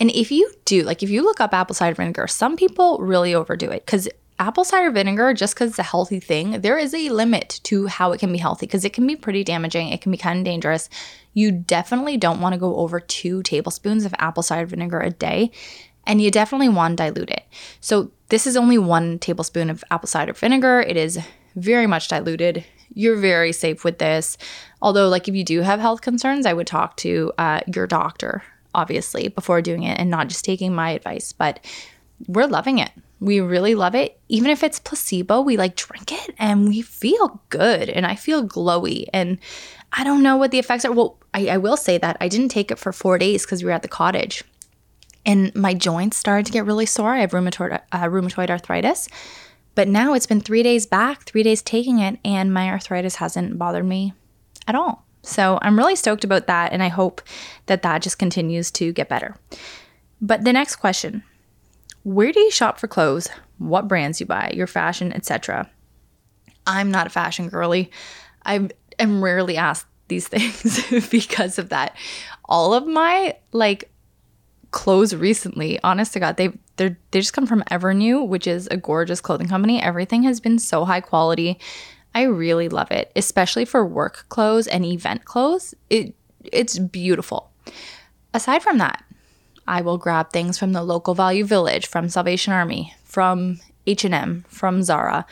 [0.00, 3.34] And if you do, like if you look up apple cider vinegar, some people really
[3.34, 7.08] overdo it because apple cider vinegar, just because it's a healthy thing, there is a
[7.10, 9.88] limit to how it can be healthy because it can be pretty damaging.
[9.88, 10.88] It can be kind of dangerous.
[11.34, 15.50] You definitely don't want to go over two tablespoons of apple cider vinegar a day
[16.06, 17.44] and you definitely want to dilute it.
[17.80, 20.80] So this is only one tablespoon of apple cider vinegar.
[20.80, 21.18] It is
[21.54, 22.64] very much diluted.
[22.94, 24.38] You're very safe with this.
[24.80, 28.42] Although, like if you do have health concerns, I would talk to uh, your doctor,
[28.74, 31.32] obviously, before doing it, and not just taking my advice.
[31.32, 31.64] But
[32.26, 32.90] we're loving it.
[33.20, 34.20] We really love it.
[34.28, 38.46] Even if it's placebo, we like drink it and we feel good, and I feel
[38.46, 39.06] glowy.
[39.12, 39.38] And
[39.92, 40.92] I don't know what the effects are.
[40.92, 43.66] Well, I, I will say that I didn't take it for four days because we
[43.66, 44.44] were at the cottage
[45.28, 47.14] and my joints started to get really sore.
[47.14, 49.08] I have rheumatoid, uh, rheumatoid arthritis.
[49.74, 53.58] But now it's been three days back, three days taking it, and my arthritis hasn't
[53.58, 54.14] bothered me
[54.66, 55.04] at all.
[55.22, 57.20] So I'm really stoked about that, and I hope
[57.66, 59.36] that that just continues to get better.
[60.20, 61.22] But the next question
[62.02, 63.28] Where do you shop for clothes?
[63.58, 65.68] What brands you buy, your fashion, etc.?
[66.66, 67.90] I'm not a fashion girly.
[68.44, 71.96] I am rarely asked these things because of that.
[72.44, 73.90] All of my like
[74.70, 78.76] clothes recently, honest to God, they they they just come from Evernew, which is a
[78.76, 79.82] gorgeous clothing company.
[79.82, 81.58] Everything has been so high quality.
[82.14, 85.74] I really love it, especially for work clothes and event clothes.
[85.90, 87.50] It it's beautiful.
[88.32, 89.04] Aside from that,
[89.66, 94.82] I will grab things from the local Value Village, from Salvation Army, from H&M, from
[94.82, 95.26] Zara,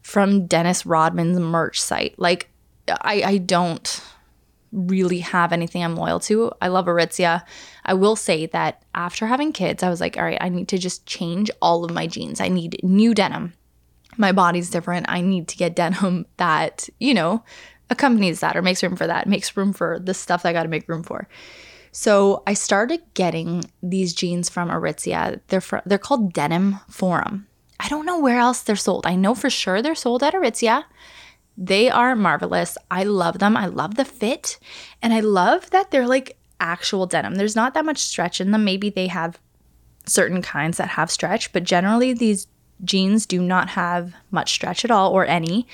[0.00, 2.18] from Dennis Rodman's merch site.
[2.18, 2.50] Like
[2.88, 4.02] I I don't
[4.74, 6.50] really have anything I'm loyal to.
[6.60, 7.44] I love Aritzia.
[7.84, 10.78] I will say that after having kids, I was like, all right, I need to
[10.78, 12.40] just change all of my jeans.
[12.40, 13.54] I need new denim.
[14.16, 15.06] My body's different.
[15.08, 17.44] I need to get denim that, you know,
[17.90, 20.62] accompanies that or makes room for that, makes room for the stuff that I got
[20.64, 21.28] to make room for.
[21.92, 25.40] So I started getting these jeans from Aritzia.
[25.46, 27.46] They're fr- they're called Denim Forum.
[27.78, 29.06] I don't know where else they're sold.
[29.06, 30.84] I know for sure they're sold at Aritzia.
[31.56, 32.76] They are marvelous.
[32.90, 33.56] I love them.
[33.56, 34.58] I love the fit.
[35.02, 37.36] And I love that they're like actual denim.
[37.36, 38.64] There's not that much stretch in them.
[38.64, 39.38] Maybe they have
[40.06, 42.46] certain kinds that have stretch, but generally these
[42.82, 45.66] jeans do not have much stretch at all or any.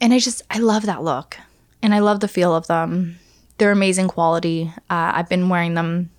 [0.00, 1.38] And I just, I love that look.
[1.82, 3.18] And I love the feel of them.
[3.58, 4.72] They're amazing quality.
[4.90, 6.10] Uh, I've been wearing them,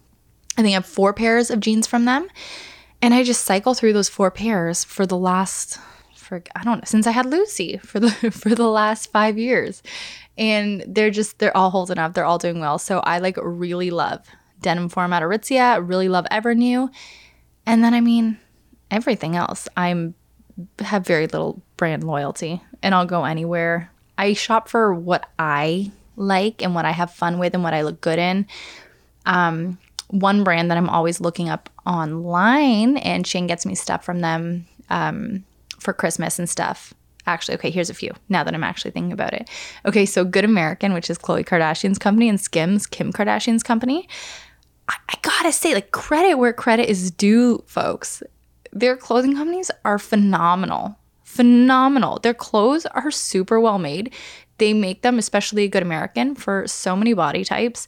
[0.58, 2.28] I think I have four pairs of jeans from them.
[3.02, 5.80] And I just cycle through those four pairs for the last
[6.30, 9.82] for I don't know since I had Lucy for the for the last 5 years.
[10.38, 12.14] And they're just they're all holding up.
[12.14, 12.78] They're all doing well.
[12.78, 14.26] So I like really love
[14.62, 16.90] Denim at Aritzia, really love Evernew.
[17.66, 18.38] And then I mean
[18.92, 19.68] everything else.
[19.76, 20.16] I'm
[20.80, 23.92] have very little brand loyalty and I'll go anywhere.
[24.18, 27.84] I shop for what I like and what I have fun with and what I
[27.84, 28.46] look good in.
[29.26, 29.78] Um,
[30.10, 34.66] one brand that I'm always looking up online, and Shane gets me stuff from them
[34.90, 35.44] um,
[35.80, 36.94] for Christmas and stuff.
[37.28, 39.50] Actually, okay, here's a few now that I'm actually thinking about it.
[39.86, 44.10] Okay, so Good American, which is Khloe Kardashian's company, and Skims, Kim Kardashian's company.
[44.88, 48.24] I, I gotta say, like, credit where credit is due, folks.
[48.72, 50.98] Their clothing companies are phenomenal.
[51.24, 52.20] Phenomenal.
[52.20, 54.14] Their clothes are super well made.
[54.58, 57.88] They make them, especially Good American, for so many body types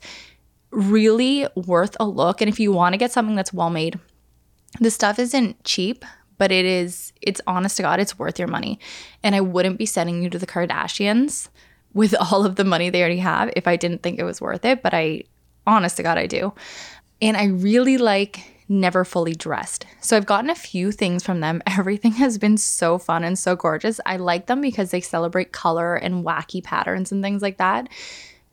[0.72, 2.42] really worth a look.
[2.42, 4.00] And if you want to get something that's well made,
[4.80, 6.06] the stuff isn't cheap,
[6.38, 8.80] but it is, it's honest to God, it's worth your money.
[9.22, 11.50] And I wouldn't be sending you to the Kardashians
[11.94, 14.66] with all of the money they already have if I didn't think it was worth
[14.66, 14.82] it.
[14.82, 15.24] But I,
[15.68, 16.54] honest to God, I do.
[17.22, 18.40] And I really like
[18.72, 19.86] Never Fully Dressed.
[20.00, 21.62] So I've gotten a few things from them.
[21.68, 24.00] Everything has been so fun and so gorgeous.
[24.06, 27.90] I like them because they celebrate color and wacky patterns and things like that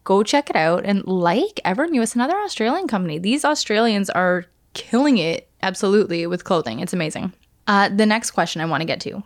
[0.08, 0.86] go check it out.
[0.86, 3.18] And like Evernew, it's another Australian company.
[3.18, 6.80] These Australians are killing it absolutely with clothing.
[6.80, 7.34] It's amazing.
[7.66, 9.22] Uh, the next question I want to get to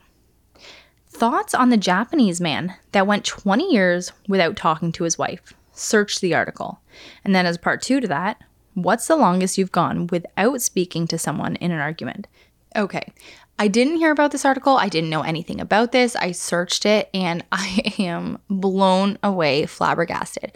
[1.09, 5.53] thoughts on the Japanese man that went 20 years without talking to his wife.
[5.73, 6.81] Search the article.
[7.25, 8.43] And then, as part two to that,
[8.75, 12.27] what's the longest you've gone without speaking to someone in an argument?
[12.75, 13.13] Okay,
[13.59, 14.77] I didn't hear about this article.
[14.77, 16.17] I didn't know anything about this.
[16.17, 20.53] I searched it and I am blown away, flabbergasted.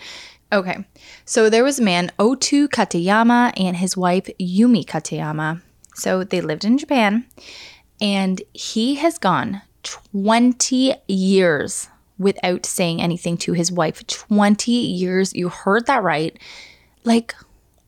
[0.52, 0.84] Okay,
[1.24, 5.60] so there was a man, Otou Katayama, and his wife, Yumi Katayama.
[5.94, 7.26] So they lived in Japan,
[8.00, 11.88] and he has gone 20 years
[12.18, 14.06] without saying anything to his wife.
[14.06, 15.34] 20 years.
[15.34, 16.38] You heard that right.
[17.04, 17.34] Like,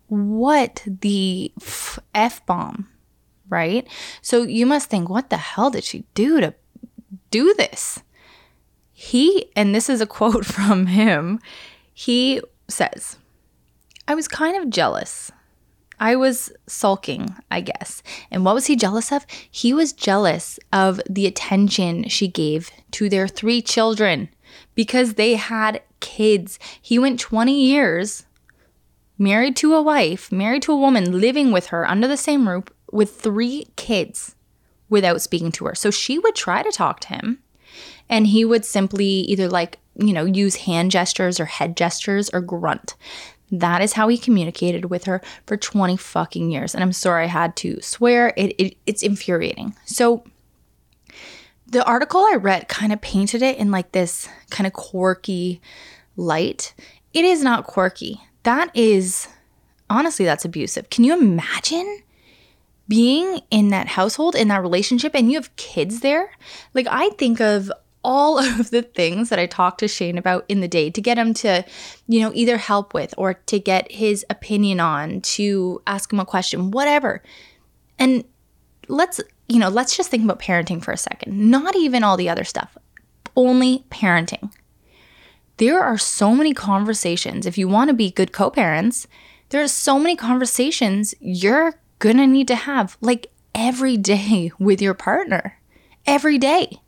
[0.09, 1.53] what the
[2.15, 2.89] F bomb
[3.49, 3.87] right?
[4.23, 6.55] So you must think, what the hell did she do to
[7.31, 8.01] do this?
[8.93, 11.41] He, and this is a quote from him,
[11.93, 13.17] he says,
[14.07, 15.31] I was kind of jealous.
[16.01, 18.03] I was sulking, I guess.
[18.31, 19.27] And what was he jealous of?
[19.51, 24.29] He was jealous of the attention she gave to their three children
[24.77, 26.61] because they had kids.
[26.81, 28.25] He went 20 years
[29.19, 32.65] married to a wife, married to a woman, living with her under the same roof,
[32.91, 34.35] with three kids
[34.89, 35.75] without speaking to her.
[35.75, 37.41] So she would try to talk to him
[38.09, 42.41] and he would simply either like, you know, use hand gestures or head gestures or
[42.41, 42.95] grunt.
[43.51, 46.75] That is how he communicated with her for 20 fucking years.
[46.75, 48.33] And I'm sorry I had to swear.
[48.37, 49.75] It, it it's infuriating.
[49.85, 50.25] So
[51.67, 55.61] the article I read kind of painted it in like this kind of quirky
[56.17, 56.75] light.
[57.15, 58.21] It is not quirky.
[58.49, 59.29] That is
[59.91, 60.89] honestly that's abusive.
[60.89, 62.01] Can you imagine
[62.89, 66.31] being in that household, in that relationship, and you have kids there,
[66.73, 67.71] like I think of
[68.03, 71.19] all of the things that I talked to Shane about in the day to get
[71.19, 71.63] him to,
[72.07, 76.25] you know, either help with or to get his opinion on, to ask him a
[76.25, 77.23] question, whatever.
[77.99, 78.25] And
[78.89, 81.51] let's, you know, let's just think about parenting for a second.
[81.51, 82.79] Not even all the other stuff,
[83.37, 84.51] only parenting.
[85.59, 87.47] There are so many conversations.
[87.47, 89.07] If you want to be good co parents,
[89.51, 94.95] there are so many conversations you're gonna need to have like every day with your
[94.95, 95.59] partner.
[96.07, 96.81] Every day.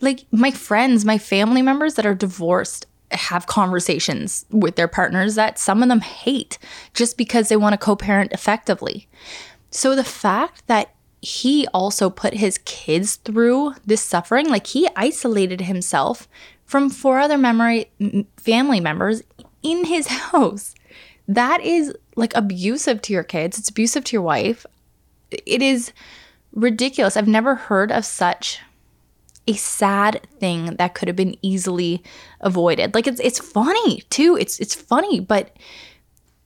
[0.00, 5.58] Like my friends, my family members that are divorced have conversations with their partners that
[5.58, 6.58] some of them hate
[6.94, 9.06] just because they want to co parent effectively.
[9.70, 15.62] So the fact that he also put his kids through this suffering, like he isolated
[15.62, 16.26] himself
[16.72, 17.90] from four other memory
[18.38, 19.22] family members
[19.62, 20.74] in his house.
[21.28, 24.64] That is like abusive to your kids, it's abusive to your wife.
[25.30, 25.92] It is
[26.54, 27.16] ridiculous.
[27.16, 28.60] I've never heard of such
[29.46, 32.02] a sad thing that could have been easily
[32.40, 32.94] avoided.
[32.94, 34.38] Like it's it's funny too.
[34.40, 35.54] It's it's funny, but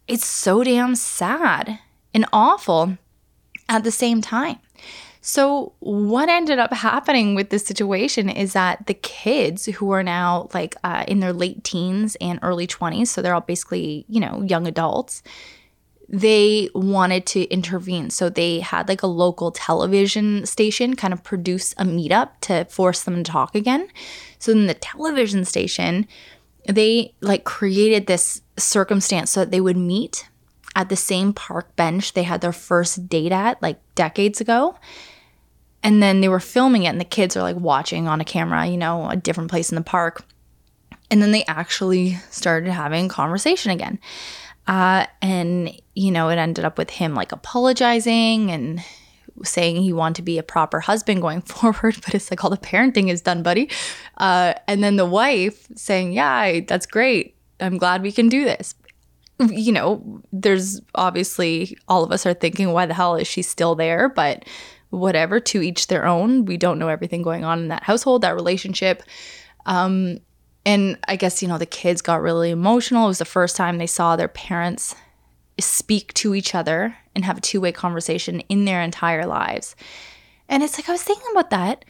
[0.09, 1.79] it's so damn sad
[2.13, 2.99] and awful
[3.69, 4.59] at the same time.
[5.29, 10.49] So, what ended up happening with this situation is that the kids who are now
[10.55, 14.43] like uh, in their late teens and early 20s, so they're all basically, you know,
[14.43, 15.25] young adults,
[16.09, 18.11] they wanted to intervene.
[18.11, 23.03] So, they had like a local television station kind of produce a meetup to force
[23.03, 23.89] them to talk again.
[24.39, 26.07] So, then the television station,
[26.69, 30.29] they like created this circumstance so that they would meet
[30.77, 34.77] at the same park bench they had their first date at like decades ago
[35.83, 38.67] and then they were filming it, and the kids are like watching on a camera,
[38.67, 40.25] you know, a different place in the park.
[41.11, 44.01] And then they actually started having conversation again.
[44.67, 48.83] Uh, and, you know, it ended up with him like apologizing and
[49.45, 52.57] saying he wanted to be a proper husband going forward, but it's like all the
[52.57, 53.71] parenting is done, buddy.
[54.19, 57.37] Uh, and then the wife saying, Yeah, that's great.
[57.61, 58.75] I'm glad we can do this.
[59.39, 63.75] You know, there's obviously all of us are thinking, Why the hell is she still
[63.75, 64.09] there?
[64.09, 64.45] But
[64.91, 66.45] whatever, to each their own.
[66.45, 69.03] We don't know everything going on in that household, that relationship.
[69.67, 70.21] Um,
[70.65, 73.05] and I guess, you know, the kids got really emotional.
[73.05, 74.95] It was the first time they saw their parents
[75.59, 79.77] speak to each other and have a two way conversation in their entire lives.
[80.49, 81.85] And it's like, I was thinking about that.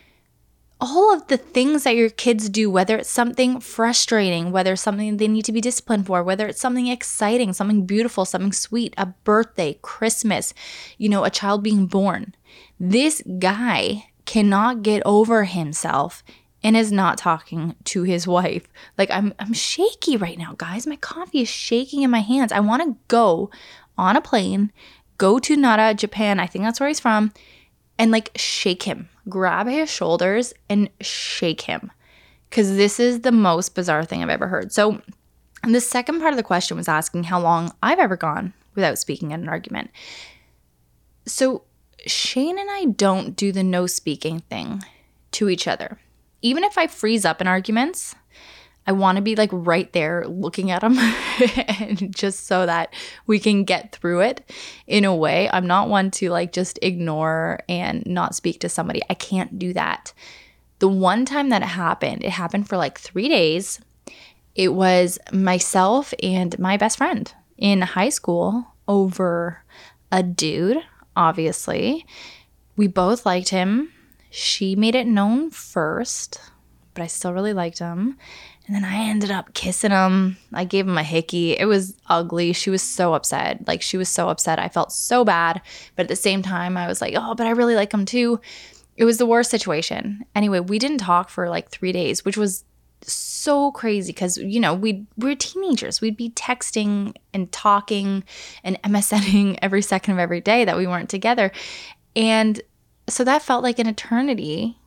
[0.78, 5.16] All of the things that your kids do, whether it's something frustrating, whether it's something
[5.16, 9.06] they need to be disciplined for, whether it's something exciting, something beautiful, something sweet, a
[9.06, 10.52] birthday, Christmas,
[10.98, 12.34] you know, a child being born.
[12.78, 16.22] This guy cannot get over himself
[16.62, 18.66] and is not talking to his wife.
[18.98, 20.86] Like I'm I'm shaky right now, guys.
[20.86, 22.52] My coffee is shaking in my hands.
[22.52, 23.50] I want to go
[23.96, 24.72] on a plane,
[25.16, 26.40] go to Nara, Japan.
[26.40, 27.32] I think that's where he's from,
[27.98, 29.08] and like shake him.
[29.28, 31.92] Grab his shoulders and shake him.
[32.50, 34.72] Cuz this is the most bizarre thing I've ever heard.
[34.72, 35.00] So,
[35.62, 39.30] the second part of the question was asking how long I've ever gone without speaking
[39.30, 39.90] in an argument.
[41.26, 41.62] So,
[42.06, 44.82] Shane and I don't do the no speaking thing
[45.32, 45.98] to each other.
[46.42, 48.14] Even if I freeze up in arguments,
[48.86, 50.96] I want to be like right there looking at him
[51.68, 52.94] and just so that
[53.26, 54.48] we can get through it
[54.86, 55.50] in a way.
[55.52, 59.02] I'm not one to like just ignore and not speak to somebody.
[59.10, 60.12] I can't do that.
[60.78, 63.80] The one time that it happened, it happened for like three days.
[64.54, 69.64] It was myself and my best friend in high school over
[70.12, 70.82] a dude
[71.16, 72.06] obviously.
[72.76, 73.92] We both liked him.
[74.30, 76.38] She made it known first,
[76.94, 78.18] but I still really liked him.
[78.66, 80.36] And then I ended up kissing him.
[80.52, 81.56] I gave him a hickey.
[81.56, 82.52] It was ugly.
[82.52, 83.66] She was so upset.
[83.66, 84.58] Like, she was so upset.
[84.58, 85.62] I felt so bad.
[85.94, 88.40] But at the same time, I was like, oh, but I really like him too.
[88.96, 90.24] It was the worst situation.
[90.34, 92.64] Anyway, we didn't talk for like three days, which was
[93.72, 96.00] crazy because you know we we are teenagers.
[96.00, 98.24] We'd be texting and talking
[98.64, 101.52] and msning every second of every day that we weren't together.
[102.14, 102.60] And
[103.08, 104.78] so that felt like an eternity.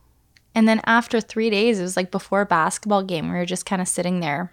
[0.54, 3.66] And then after three days it was like before a basketball game we were just
[3.66, 4.52] kind of sitting there.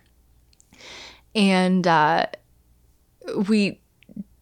[1.36, 2.28] And uh,
[3.48, 3.80] we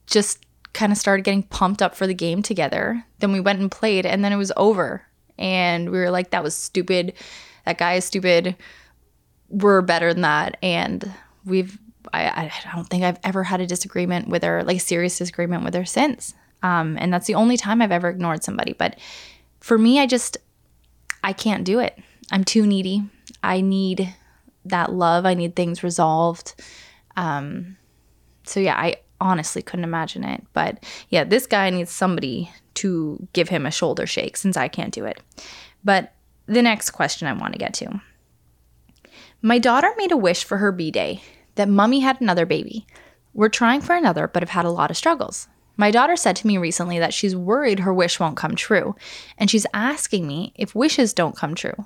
[0.05, 3.03] just kind of started getting pumped up for the game together.
[3.19, 5.03] Then we went and played and then it was over.
[5.37, 7.13] And we were like that was stupid.
[7.65, 8.55] That guy is stupid
[9.49, 11.11] we're better than that and
[11.45, 11.77] we've
[12.13, 15.73] I, I don't think I've ever had a disagreement with her, like serious disagreement with
[15.73, 16.33] her since.
[16.63, 18.73] Um, and that's the only time I've ever ignored somebody.
[18.73, 18.97] But
[19.59, 20.37] for me, I just
[21.23, 21.97] I can't do it.
[22.31, 23.03] I'm too needy.
[23.43, 24.13] I need
[24.65, 25.25] that love.
[25.25, 26.55] I need things resolved.
[27.17, 27.77] Um,
[28.43, 30.43] so yeah, I honestly couldn't imagine it.
[30.53, 34.93] But yeah, this guy needs somebody to give him a shoulder shake since I can't
[34.93, 35.21] do it.
[35.83, 36.13] But
[36.47, 38.01] the next question I want to get to
[39.41, 41.21] my daughter made a wish for her B day
[41.55, 42.85] that mummy had another baby.
[43.33, 45.47] We're trying for another, but have had a lot of struggles.
[45.77, 48.95] My daughter said to me recently that she's worried her wish won't come true,
[49.37, 51.85] and she's asking me if wishes don't come true.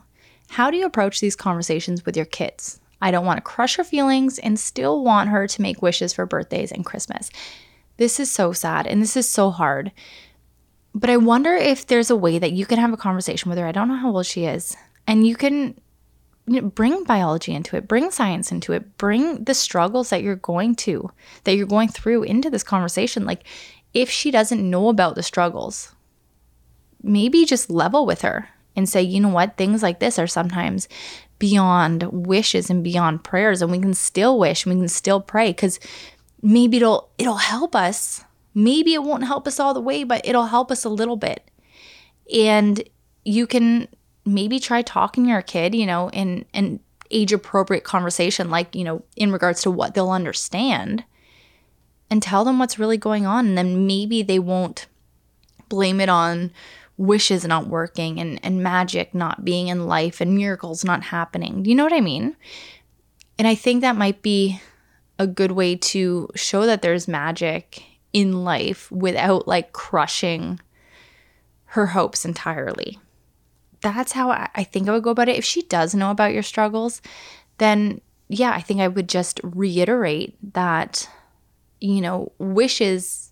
[0.50, 2.80] How do you approach these conversations with your kids?
[3.02, 6.26] I don't want to crush her feelings and still want her to make wishes for
[6.26, 7.32] birthdays and Christmas.
[7.98, 9.92] This is so sad and this is so hard.
[10.94, 13.66] But I wonder if there's a way that you can have a conversation with her.
[13.66, 14.76] I don't know how old she is.
[15.08, 15.80] And you can
[16.74, 21.10] bring biology into it, bring science into it, bring the struggles that you're going to,
[21.44, 23.26] that you're going through into this conversation.
[23.26, 23.44] Like,
[23.94, 25.94] if she doesn't know about the struggles,
[27.02, 30.88] maybe just level with her and say, you know what, things like this are sometimes
[31.40, 35.80] beyond wishes and beyond prayers, and we can still wish, we can still pray because
[36.42, 38.24] maybe it'll it'll help us.
[38.54, 41.50] Maybe it won't help us all the way, but it'll help us a little bit.
[42.34, 42.84] And
[43.24, 43.88] you can
[44.26, 46.80] maybe try talking to your kid, you know, in an
[47.12, 51.04] age appropriate conversation, like, you know, in regards to what they'll understand
[52.10, 53.48] and tell them what's really going on.
[53.48, 54.88] And then maybe they won't
[55.70, 56.52] blame it on
[56.98, 61.64] wishes not working and, and magic not being in life and miracles not happening.
[61.66, 62.36] You know what I mean?
[63.38, 64.62] And I think that might be
[65.18, 70.60] a good way to show that there's magic in life without like crushing
[71.66, 73.00] her hopes entirely.
[73.82, 75.38] That's how I, think I would go about it.
[75.38, 77.02] If she does know about your struggles,
[77.60, 81.10] then yeah, I think I would just reiterate that,
[81.80, 83.32] you know, wishes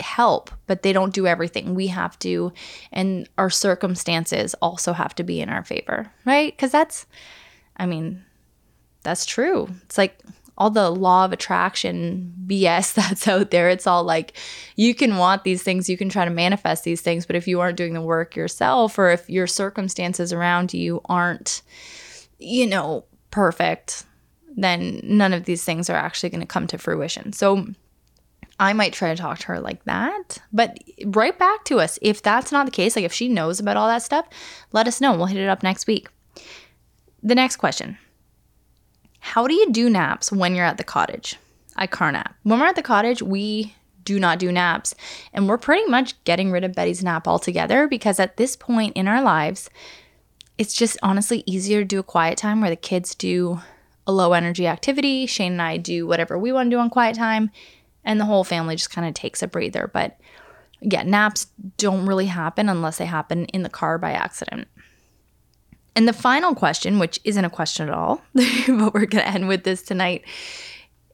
[0.00, 1.74] help, but they don't do everything.
[1.74, 2.52] We have to,
[2.92, 6.54] and our circumstances also have to be in our favor, right?
[6.54, 7.06] Because that's,
[7.76, 8.24] I mean,
[9.02, 9.68] that's true.
[9.84, 10.18] It's like
[10.56, 13.68] all the law of attraction BS that's out there.
[13.68, 14.36] It's all like
[14.76, 17.60] you can want these things, you can try to manifest these things, but if you
[17.60, 21.62] aren't doing the work yourself or if your circumstances around you aren't,
[22.38, 24.04] you know, perfect,
[24.56, 27.32] then none of these things are actually going to come to fruition.
[27.32, 27.66] So
[28.60, 31.98] I might try to talk to her like that, but right back to us.
[32.00, 34.26] If that's not the case, like if she knows about all that stuff,
[34.72, 35.16] let us know.
[35.16, 36.08] We'll hit it up next week.
[37.22, 37.98] The next question
[39.24, 41.36] how do you do naps when you're at the cottage?
[41.76, 42.36] I car nap.
[42.42, 44.94] When we're at the cottage, we do not do naps.
[45.32, 49.08] And we're pretty much getting rid of Betty's nap altogether because at this point in
[49.08, 49.70] our lives,
[50.58, 53.60] it's just honestly easier to do a quiet time where the kids do
[54.06, 55.24] a low energy activity.
[55.24, 57.50] Shane and I do whatever we want to do on quiet time,
[58.04, 59.90] and the whole family just kind of takes a breather.
[59.90, 60.20] But
[60.82, 61.46] yeah, naps
[61.78, 64.68] don't really happen unless they happen in the car by accident.
[65.96, 69.48] And the final question, which isn't a question at all, but we're going to end
[69.48, 70.24] with this tonight,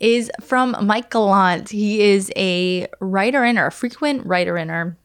[0.00, 1.68] is from Mike Gallant.
[1.68, 4.96] He is a writer in or a frequent writer in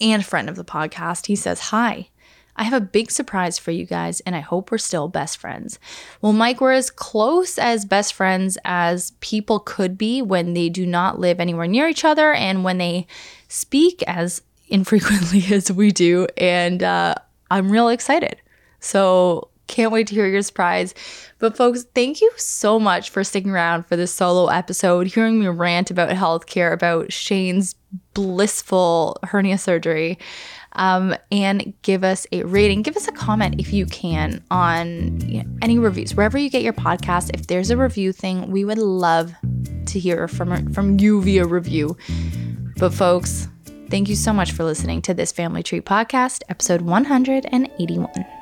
[0.00, 1.26] and friend of the podcast.
[1.26, 2.08] He says, Hi.
[2.54, 5.78] I have a big surprise for you guys, and I hope we're still best friends.
[6.20, 10.84] Well, Mike, we're as close as best friends as people could be when they do
[10.84, 13.06] not live anywhere near each other and when they
[13.48, 16.26] speak as infrequently as we do.
[16.36, 17.14] And uh,
[17.50, 18.36] I'm real excited.
[18.82, 20.94] So can't wait to hear your surprise.
[21.38, 25.48] But folks, thank you so much for sticking around for this solo episode, hearing me
[25.48, 27.74] rant about healthcare, about Shane's
[28.12, 30.18] blissful hernia surgery.
[30.74, 32.82] Um, and give us a rating.
[32.82, 36.62] Give us a comment if you can on you know, any reviews wherever you get
[36.62, 37.30] your podcast.
[37.34, 39.34] If there's a review thing, we would love
[39.86, 41.96] to hear from from you via review.
[42.78, 43.48] But folks,
[43.90, 48.41] thank you so much for listening to this Family Tree podcast, episode 181.